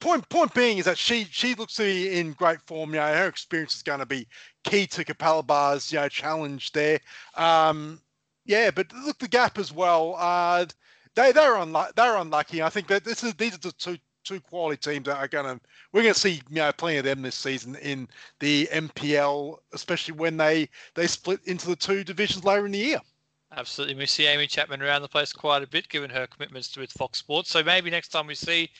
[0.00, 2.90] Point point being is that she she looks to be in great form.
[2.90, 4.26] You know, her experience is going to be
[4.64, 6.98] key to Capalaba's you know challenge there.
[7.36, 8.00] Um,
[8.44, 10.16] yeah, but look the gap as well.
[10.18, 10.66] Uh,
[11.14, 11.92] they they're unlucky.
[11.94, 12.62] They're unlucky.
[12.62, 15.44] I think that this is these are the two two quality teams that are going
[15.44, 15.60] to
[15.92, 18.08] we're going to see you know plenty of them this season in
[18.40, 23.00] the NPL, especially when they they split into the two divisions later in the year.
[23.54, 23.94] Absolutely.
[23.96, 26.90] We see Amy Chapman around the place quite a bit, given her commitments to with
[26.92, 27.50] Fox Sports.
[27.50, 28.70] So maybe next time we see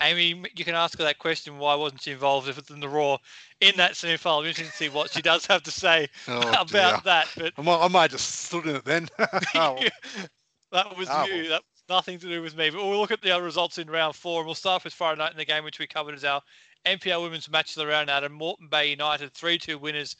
[0.00, 2.88] Amy, you can ask her that question: Why wasn't she involved if it's in the
[2.88, 3.18] Roar
[3.60, 4.40] in that semi-final?
[4.44, 7.02] Interesting to see what she does have to say Oh, about dear.
[7.04, 7.28] that.
[7.36, 9.08] But I might, I might just stood in it then.
[9.54, 9.82] Oh,
[10.72, 11.48] that was Ah, you.
[11.48, 12.70] That was nothing to do with me.
[12.70, 15.32] But we'll look at the results in round four, and we'll start with Friday night
[15.32, 16.42] in the game, which we covered as our
[16.86, 20.16] NPL Women's Match of the Round out of Moreton Bay United, 3-2 winners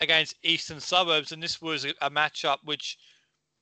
[0.00, 2.98] against Eastern Suburbs, and this was a, a matchup which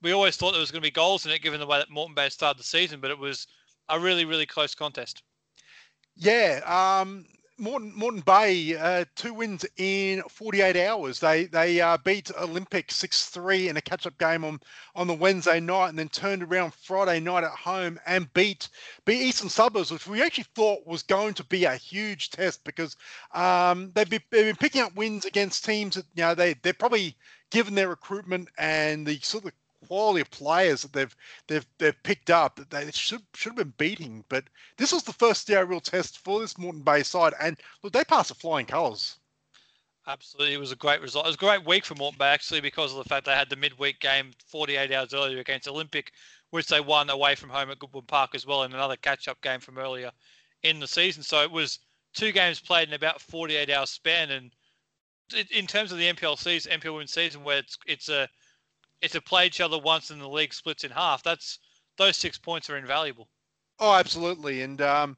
[0.02, 1.90] we always thought there was going to be goals in it, given the way that
[1.90, 3.46] Moreton Bay started the season, but it was
[3.88, 5.22] a really, really close contest.
[6.16, 7.26] Yeah, um,
[7.60, 11.20] Moreton Moreton Bay uh, two wins in 48 hours.
[11.20, 14.60] They they uh, beat Olympic 6-3 in a catch-up game on
[14.94, 18.68] on the Wednesday night, and then turned around Friday night at home and beat
[19.04, 22.96] beat Eastern Suburbs, which we actually thought was going to be a huge test because
[23.34, 26.72] um, they've been, they've been picking up wins against teams that you know they they're
[26.72, 27.14] probably
[27.50, 29.52] given their recruitment and the sort of
[29.90, 31.16] quality of players that they've
[31.48, 34.24] they've they've picked up that they should should have been beating.
[34.28, 34.44] But
[34.76, 38.04] this was the first yeah, real test for this Moreton Bay side, and look, they
[38.04, 39.16] passed the flying colours.
[40.06, 41.26] Absolutely, it was a great result.
[41.26, 43.50] It was a great week for Moreton Bay actually because of the fact they had
[43.50, 46.12] the midweek game 48 hours earlier against Olympic,
[46.50, 49.58] which they won away from home at Goodwin Park as well in another catch-up game
[49.58, 50.12] from earlier
[50.62, 51.24] in the season.
[51.24, 51.80] So it was
[52.14, 54.52] two games played in about 48 hours span, and
[55.50, 58.28] in terms of the NPL season, NPL women's season, where it's it's a
[59.02, 61.22] it's a play each other once and the league splits in half.
[61.22, 61.58] That's
[61.96, 63.28] those six points are invaluable.
[63.78, 65.16] Oh, absolutely, and um,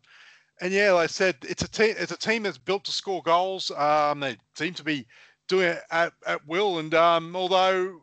[0.60, 1.94] and yeah, like I said, it's a team.
[1.98, 3.70] It's a team that's built to score goals.
[3.72, 5.06] Um, they seem to be
[5.48, 8.00] doing it at, at will, and um, although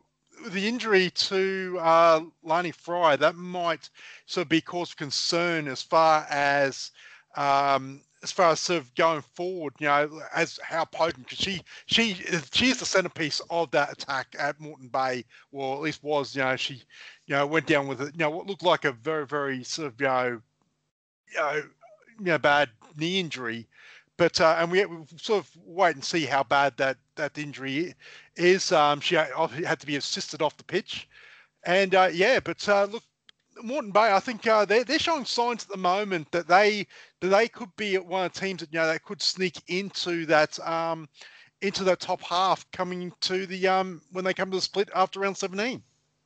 [0.48, 3.88] the injury to uh, Lani Fry, that might
[4.26, 6.90] sort of be cause for concern as far as
[7.36, 11.62] um, as far as sort of going forward, you know, as how potent because she
[11.86, 16.02] she is she is the centerpiece of that attack at Moreton Bay, or at least
[16.02, 16.34] was.
[16.34, 16.74] You know, she
[17.26, 18.14] you know went down with it.
[18.14, 20.40] You know, what looked like a very very sort of you know,
[21.32, 21.52] you know,
[22.18, 23.66] you know bad knee injury.
[24.18, 27.94] But uh, and we, we sort of wait and see how bad that that injury
[28.36, 31.08] is um, she had to be assisted off the pitch,
[31.64, 33.02] and uh, yeah, but uh, look,
[33.62, 36.86] Moreton Bay, I think uh, they're, they're showing signs at the moment that they
[37.20, 40.26] that they could be one of the teams that you know that could sneak into
[40.26, 41.08] that um,
[41.62, 45.20] into that top half coming to the um, when they come to the split after
[45.20, 45.82] round 17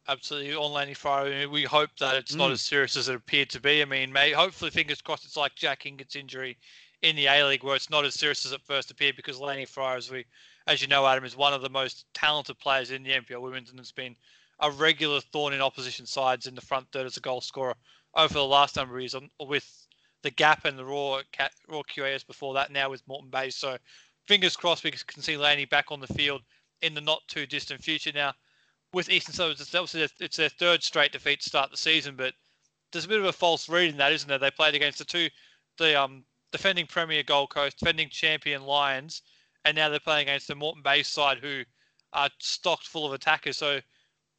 [0.08, 1.48] absolutely on Laney Fryer.
[1.48, 2.38] We hope that it's mm.
[2.38, 3.82] not as serious as it appeared to be.
[3.82, 6.58] I mean, may, hopefully, fingers crossed, it's like Jack Hingert's injury
[7.02, 9.64] in the A League, where it's not as serious as it first appeared, because Laney
[9.64, 10.24] Fryer, as we,
[10.66, 13.70] as you know, Adam, is one of the most talented players in the NPL Women's,
[13.70, 14.16] and has been
[14.60, 17.74] a regular thorn in opposition sides in the front third as a goal scorer
[18.14, 19.86] over the last number of years, with
[20.22, 21.22] the gap and the Roar
[21.68, 22.70] Roar QAS before that.
[22.70, 23.76] Now with Moreton Bay, so
[24.26, 26.42] fingers crossed we can see Laney back on the field
[26.82, 28.12] in the not too distant future.
[28.14, 28.32] Now
[28.92, 32.34] with Eastern Suburbs, it's obviously it's their third straight defeat to start the season, but
[32.92, 34.38] there's a bit of a false read in that, isn't there?
[34.38, 35.28] They played against the two,
[35.78, 39.22] the um defending Premier Gold Coast, defending champion Lions,
[39.64, 41.62] and now they're playing against the Moreton Bay side who
[42.12, 43.58] are stocked full of attackers.
[43.58, 43.80] So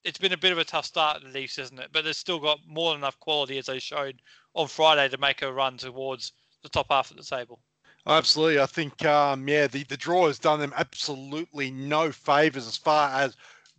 [0.06, 1.90] it's been a bit of a tough start in the East, isn't it?
[1.92, 4.22] But they've still got more than enough quality as they showed
[4.54, 7.60] on Friday to make a run towards the top half of the table.
[8.08, 12.78] Absolutely, I think um, yeah, the the draw has done them absolutely no favors as
[12.78, 13.36] far as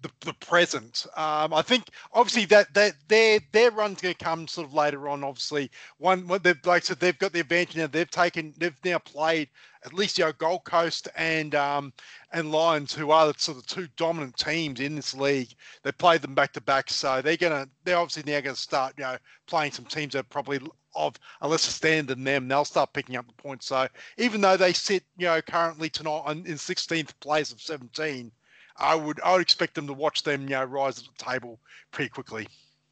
[0.06, 1.06] the, the present.
[1.16, 5.08] Um, I think obviously that that their their run's going to come sort of later
[5.08, 5.24] on.
[5.24, 7.86] Obviously, one what they've like I said they've got the advantage now.
[7.86, 9.48] They've taken they've now played
[9.84, 11.92] at least you know Gold Coast and um,
[12.32, 15.54] and Lions, who are the sort of two dominant teams in this league.
[15.82, 18.94] They played them back to back, so they're gonna they're obviously now going to start
[18.98, 19.16] you know
[19.46, 20.60] playing some teams that probably
[20.94, 22.48] of a lesser standard than them.
[22.48, 23.66] They'll start picking up the points.
[23.66, 28.32] So even though they sit you know currently tonight in 16th place of 17
[28.78, 31.60] I would I would expect them to watch them you know rise at the table
[31.92, 32.48] pretty quickly.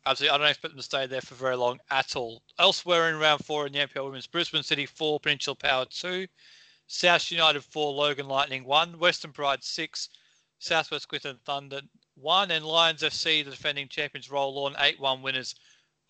[0.07, 2.42] Absolutely, I don't expect them to stay there for very long at all.
[2.59, 6.27] Elsewhere in round four in the NPL Women's, Brisbane City four, Peninsula Power two,
[6.87, 10.11] South United four, Logan Lightning one, Western Pride six,
[10.59, 11.81] Southwest Queensland Thunder
[12.16, 15.55] one, and Lions FC, the defending champions, roll on eight one winners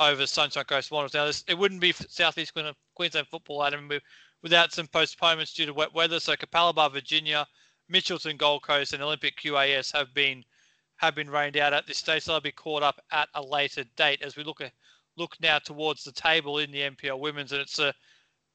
[0.01, 1.15] over Sunshine Coast Wanderers.
[1.15, 2.53] Now, this, it wouldn't be Southeast
[2.95, 3.91] Queensland football, Adam,
[4.43, 6.21] without some postponements due to wet weather.
[6.21, 7.47] So Capalaba, Virginia
[7.91, 10.45] Mitchelton, Gold Coast, and Olympic QAS have been
[10.97, 12.23] have been rained out at this stage.
[12.23, 14.73] So they'll be caught up at a later date as we look at
[15.17, 17.95] look now towards the table in the NPL Women's, and it's a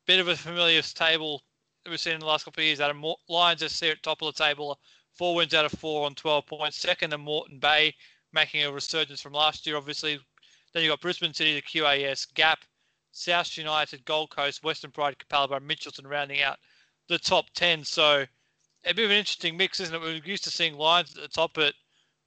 [0.07, 1.43] bit of a familiar table
[1.89, 2.81] we've seen in the last couple of years.
[2.81, 4.79] Adam Lions are at top of the table,
[5.13, 6.77] four wins out of four on 12 points.
[6.77, 7.93] Second, and Moreton Bay
[8.33, 10.19] making a resurgence from last year, obviously.
[10.73, 12.59] Then you've got Brisbane City, the QAS, Gap,
[13.11, 16.59] South United, Gold Coast, Western Pride, Capalaba, Mitchelton rounding out
[17.07, 17.83] the top 10.
[17.83, 18.25] So
[18.85, 20.01] a bit of an interesting mix, isn't it?
[20.01, 21.73] We're used to seeing Lions at the top, but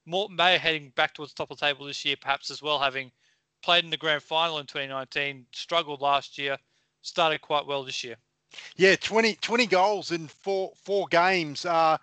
[0.07, 2.79] Moreton Bay heading back towards the top of the table this year, perhaps as well,
[2.79, 3.11] having
[3.63, 6.57] played in the grand final in 2019, struggled last year,
[7.03, 8.17] started quite well this year.
[8.77, 11.97] Yeah, 20, 20 goals in four four games uh,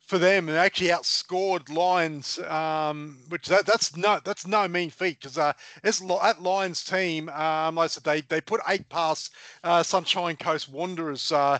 [0.00, 5.18] for them, and actually outscored Lions, um, which that, that's no that's no mean feat
[5.20, 7.30] because uh, it's that Lions team.
[7.30, 9.32] Um, like I said, they they put eight past
[9.64, 11.32] uh, Sunshine Coast Wanderers.
[11.32, 11.58] Uh,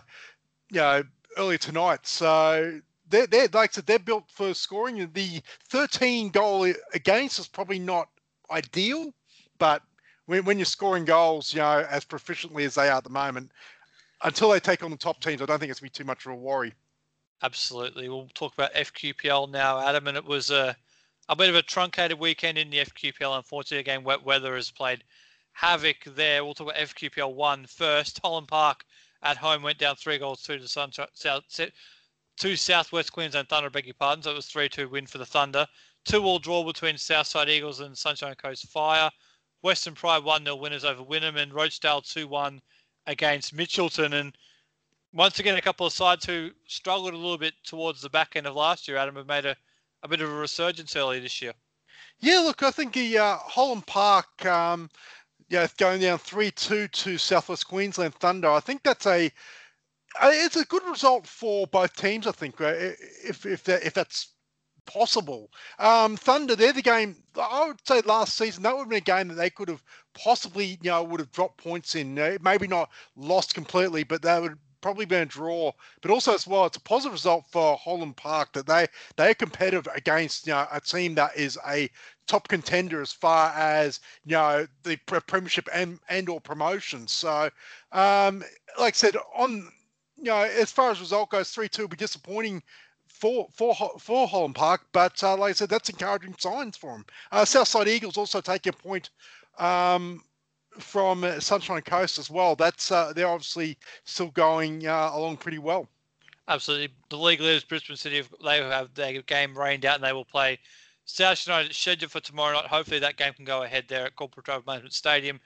[0.71, 1.03] you know,
[1.37, 2.05] earlier tonight.
[2.07, 5.09] So they're, they're like said, they're built for scoring.
[5.13, 8.09] The 13 goal against is probably not
[8.51, 9.13] ideal,
[9.57, 9.81] but
[10.25, 13.51] when, when you're scoring goals, you know, as proficiently as they are at the moment,
[14.23, 16.07] until they take on the top teams, I don't think it's going to be too
[16.07, 16.73] much of a worry.
[17.41, 18.09] Absolutely.
[18.09, 20.75] We'll talk about FQPL now, Adam, and it was a,
[21.29, 23.37] a bit of a truncated weekend in the FQPL.
[23.37, 25.03] Unfortunately, again, wet weather has played
[25.53, 26.43] havoc there.
[26.43, 28.19] We'll talk about FQPL 1 first.
[28.21, 28.83] Holland Park
[29.21, 31.43] at home went down three goals to the Sun, South,
[32.39, 34.23] to Southwest Queensland Thunder, beg your pardon.
[34.23, 35.67] So it was 3 2 win for the Thunder.
[36.05, 39.11] Two all draw between Southside Eagles and Sunshine Coast Fire.
[39.61, 42.61] Western Pride 1 0 winners over Wynnum and Rochedale 2 1
[43.07, 44.13] against Mitchelton.
[44.13, 44.37] And
[45.11, 48.47] once again, a couple of sides who struggled a little bit towards the back end
[48.47, 49.55] of last year, Adam, have made a,
[50.03, 51.53] a bit of a resurgence early this year.
[52.21, 54.89] Yeah, look, I think the uh, Holland Park, um,
[55.49, 58.49] yeah, going down three two to Southwest Queensland Thunder.
[58.49, 59.31] I think that's a
[60.21, 62.27] uh, it's a good result for both teams.
[62.27, 62.73] I think uh,
[63.23, 64.33] if if that, if that's
[64.85, 65.51] possible.
[65.77, 67.15] Um, Thunder, they're the game.
[67.39, 69.83] I would say last season that would have been a game that they could have
[70.13, 72.17] possibly, you know, would have dropped points in.
[72.17, 75.71] Uh, maybe not lost completely, but they would probably been a draw,
[76.01, 78.87] but also as well, it's a positive result for Holland Park that they
[79.17, 81.89] they are competitive against you know a team that is a
[82.29, 87.07] top contender as far as you know the premiership and and or promotion.
[87.07, 87.49] So,
[87.91, 88.43] um,
[88.79, 89.67] like I said, on
[90.17, 92.61] you know as far as result goes, three two will be disappointing
[93.07, 97.05] for for for Holland Park, but uh, like I said, that's encouraging signs for them.
[97.31, 99.09] Uh, Southside Eagles also taking a point
[99.57, 100.23] um,
[100.77, 102.55] from Sunshine Coast as well.
[102.55, 105.89] That's uh, they're obviously still going uh, along pretty well.
[106.47, 106.89] Absolutely.
[107.09, 110.57] The league leaders, Brisbane City, they have their game rained out and they will play
[111.09, 112.67] South United scheduled for tomorrow night.
[112.67, 115.39] Hopefully that game can go ahead there at Corporate Drive Management Stadium.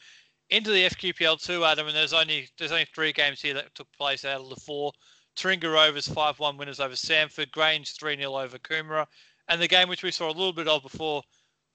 [0.49, 3.91] Into the FQPL two, Adam, and there's only there's only three games here that took
[3.93, 4.91] place out of the four.
[5.35, 9.07] Taringa Rovers 5-1 winners over Samford, Grange 3-0 over Coomera,
[9.47, 11.23] and the game which we saw a little bit of before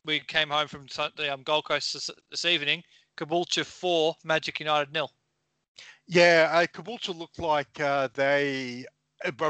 [0.04, 0.86] we came home from
[1.16, 2.84] the um, Gold Coast this, this evening,
[3.16, 5.10] Caboolture 4, Magic United nil.
[6.06, 8.84] Yeah, uh, Caboolture looked like uh, they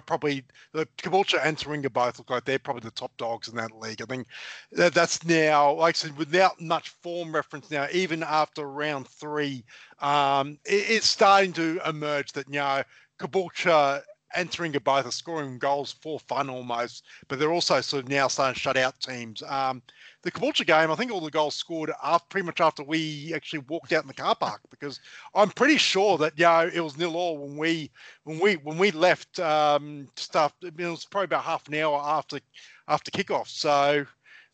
[0.07, 3.73] probably the Caboolture and Taringa both look like they're probably the top dogs in that
[3.73, 4.03] league.
[4.03, 4.27] I think
[4.73, 9.65] that, that's now, like I said, without much form reference now, even after round three,
[10.01, 12.83] um, it, it's starting to emerge that, you know,
[13.19, 14.03] Caboolture
[14.35, 18.29] and Taringa both are scoring goals for fun almost, but they're also sort of now
[18.29, 19.43] starting to shut out teams.
[19.43, 19.83] Um,
[20.23, 23.61] the Caboolture game, I think all the goals scored after, pretty much after we actually
[23.69, 25.01] walked out in the car park because
[25.35, 27.91] I'm pretty sure that you know it was nil all when we
[28.25, 30.53] when we when we left um, stuff.
[30.63, 32.41] It was probably about half an hour after
[32.89, 33.49] after kickoff.
[33.49, 34.05] So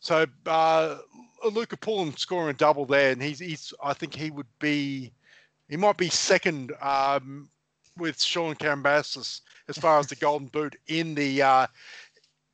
[0.01, 0.99] so uh,
[1.51, 5.13] Luca Pullen scoring a double there, and he's he's I think he would be
[5.69, 7.49] he might be second um,
[7.97, 11.67] with Sean Cambasis as far as the Golden Boot in the uh,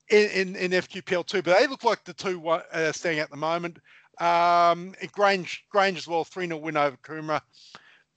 [0.08, 3.36] in, in, in FQPL two, but they look like the two uh, staying at the
[3.36, 3.78] moment.
[4.20, 7.40] Um, Grange Grange as well, three 0 win over Coomera.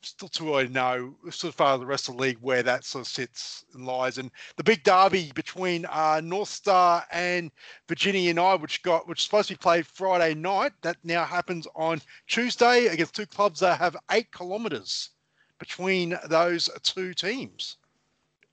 [0.02, 3.06] Still too early to know so far the rest of the league where that sort
[3.06, 4.18] of sits and lies.
[4.18, 7.50] And the big derby between uh, North Star and
[7.88, 11.24] Virginia and I, which got which is supposed to be played Friday night, that now
[11.24, 15.12] happens on Tuesday against two clubs that have eight kilometres
[15.58, 17.78] between those two teams.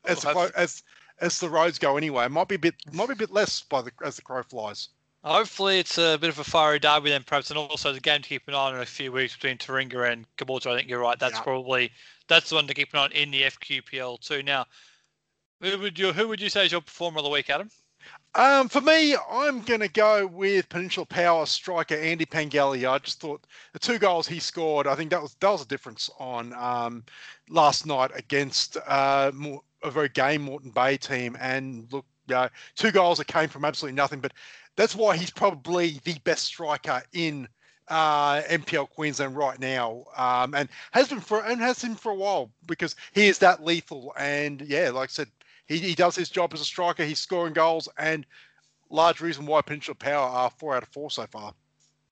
[0.04, 0.82] As, oh, as
[1.20, 2.24] as the roads go anyway.
[2.24, 4.42] It might be a bit might be a bit less by the as the crow
[4.42, 4.88] flies.
[5.22, 8.28] Hopefully, it's a bit of a fiery derby then, perhaps, and also the game to
[8.28, 10.72] keep an eye on in a few weeks between Taringa and Caboolture.
[10.72, 11.18] I think you're right.
[11.18, 11.42] That's yeah.
[11.42, 11.92] probably
[12.26, 14.42] that's the one to keep an eye on in the FQPL too.
[14.42, 14.64] Now,
[15.60, 17.70] who would you who would you say is your performer of the week, Adam?
[18.34, 22.88] Um, for me, I'm going to go with Peninsula Power striker Andy Pangali.
[22.88, 25.68] I just thought the two goals he scored, I think that was that was a
[25.68, 27.04] difference on um,
[27.48, 29.32] last night against uh,
[29.82, 31.36] a very game Moreton Bay team.
[31.40, 34.20] And look, you two goals that came from absolutely nothing.
[34.20, 34.32] But
[34.76, 37.48] that's why he's probably the best striker in
[37.88, 42.14] uh, NPL Queensland right now, um, and has been for and has been for a
[42.14, 44.14] while because he is that lethal.
[44.16, 45.28] And yeah, like I said,
[45.66, 47.04] he, he does his job as a striker.
[47.04, 48.24] He's scoring goals, and
[48.90, 51.52] large reason why Peninsula Power are four out of four so far.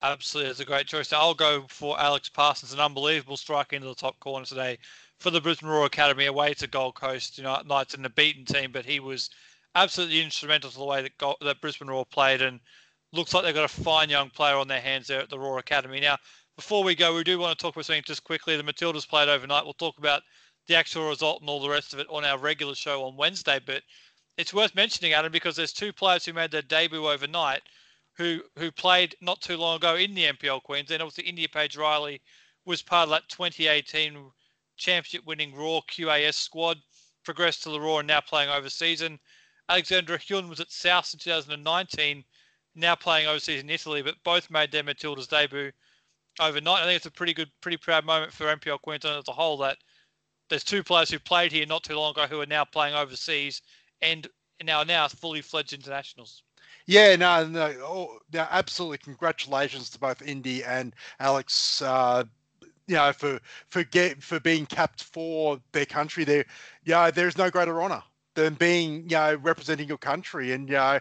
[0.01, 1.11] Absolutely, it's a great choice.
[1.11, 4.77] I'll go for Alex Parsons, an unbelievable striker into the top corner today
[5.19, 8.45] for the Brisbane Roar Academy away to Gold Coast you know, Knights in the beaten
[8.45, 9.29] team, but he was
[9.75, 12.61] absolutely instrumental to the way that, that Brisbane Roar played, and
[13.11, 15.59] looks like they've got a fine young player on their hands there at the Roar
[15.59, 15.99] Academy.
[15.99, 16.17] Now,
[16.55, 18.55] before we go, we do want to talk about something just quickly.
[18.55, 19.65] The Matildas played overnight.
[19.65, 20.23] We'll talk about
[20.67, 23.59] the actual result and all the rest of it on our regular show on Wednesday,
[23.65, 23.83] but
[24.37, 27.61] it's worth mentioning, Adam, because there's two players who made their debut overnight
[28.19, 31.01] who who played not too long ago in the NPL Queensland.
[31.01, 32.21] Obviously, Indiah-Paige Riley
[32.65, 34.29] was part of that 2018
[34.75, 36.77] championship winning Roar QAS squad,
[37.23, 39.01] progressed to the Roar and now playing overseas.
[39.01, 39.19] And
[39.69, 42.25] Alexandra Huynh was at South in 2019,
[42.75, 45.71] now playing overseas in Italy, but both made their Matilda's debut
[46.41, 46.83] overnight.
[46.83, 49.57] I think it's a pretty good, pretty proud moment for NPL Queensland as a whole
[49.59, 49.77] that
[50.49, 53.61] there's two players who played here not too long ago who are now playing overseas
[54.01, 54.27] and
[54.61, 56.43] now now fully fledged internationals.
[56.89, 58.97] Yeah, no, no, oh, absolutely.
[58.97, 61.83] Congratulations to both Indy and Alex.
[61.83, 62.23] Uh,
[62.87, 66.23] you know, for for get for being capped for their country.
[66.23, 66.45] There,
[66.85, 68.03] yeah, there's no greater honour
[68.35, 70.53] than being, you know, representing your country.
[70.53, 70.99] And you know,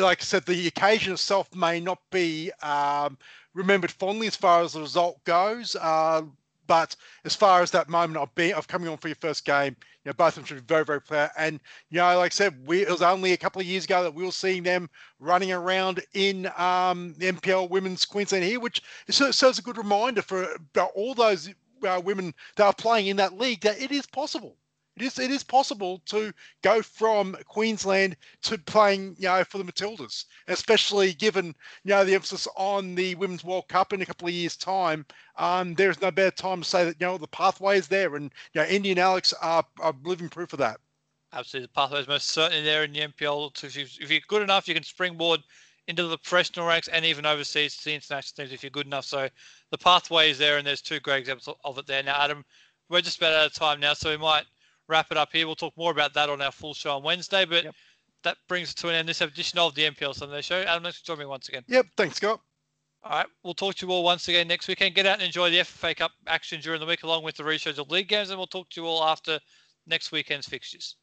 [0.00, 3.16] like I said, the occasion itself may not be um,
[3.54, 5.76] remembered fondly as far as the result goes.
[5.80, 6.22] Uh,
[6.66, 9.76] but as far as that moment of being of coming on for your first game,
[10.04, 11.30] you know, both of them should be very, very proud.
[11.36, 11.60] And
[11.90, 14.14] you know, like I said, we it was only a couple of years ago that
[14.14, 14.88] we were seeing them
[15.18, 20.22] running around in um, the NPL Women's Queensland here, which serves as a good reminder
[20.22, 20.48] for
[20.94, 21.50] all those
[21.86, 24.56] uh, women that are playing in that league that it is possible
[24.96, 26.32] it is it is possible to
[26.62, 31.46] go from Queensland to playing, you know, for the Matildas, especially given
[31.84, 35.04] you know the emphasis on the Women's World Cup in a couple of years' time.
[35.36, 38.32] Um, there's no better time to say that you know the pathway is there, and
[38.54, 40.80] you know, Indian Alex are, are living proof of that.
[41.32, 43.62] Absolutely, the pathway is most certainly there in the NPL.
[43.62, 45.40] If, you, if you're good enough, you can springboard
[45.88, 49.04] into the professional ranks and even overseas to the international teams if you're good enough.
[49.04, 49.28] So
[49.70, 52.02] the pathway is there, and there's two great examples of it there.
[52.02, 52.44] Now, Adam,
[52.88, 54.44] we're just about out of time now, so we might
[54.88, 55.46] wrap it up here.
[55.46, 57.44] We'll talk more about that on our full show on Wednesday.
[57.44, 57.74] But yep.
[58.24, 60.60] that brings to an end this edition of the NPL Sunday Show.
[60.62, 61.62] Adam, thanks for joining me once again.
[61.68, 62.40] Yep, thanks, Scott.
[63.02, 64.96] All right, we'll talk to you all once again next weekend.
[64.96, 67.90] Get out and enjoy the FFA Cup action during the week, along with the rescheduled
[67.90, 69.38] league games, and we'll talk to you all after
[69.86, 70.96] next weekend's fixtures.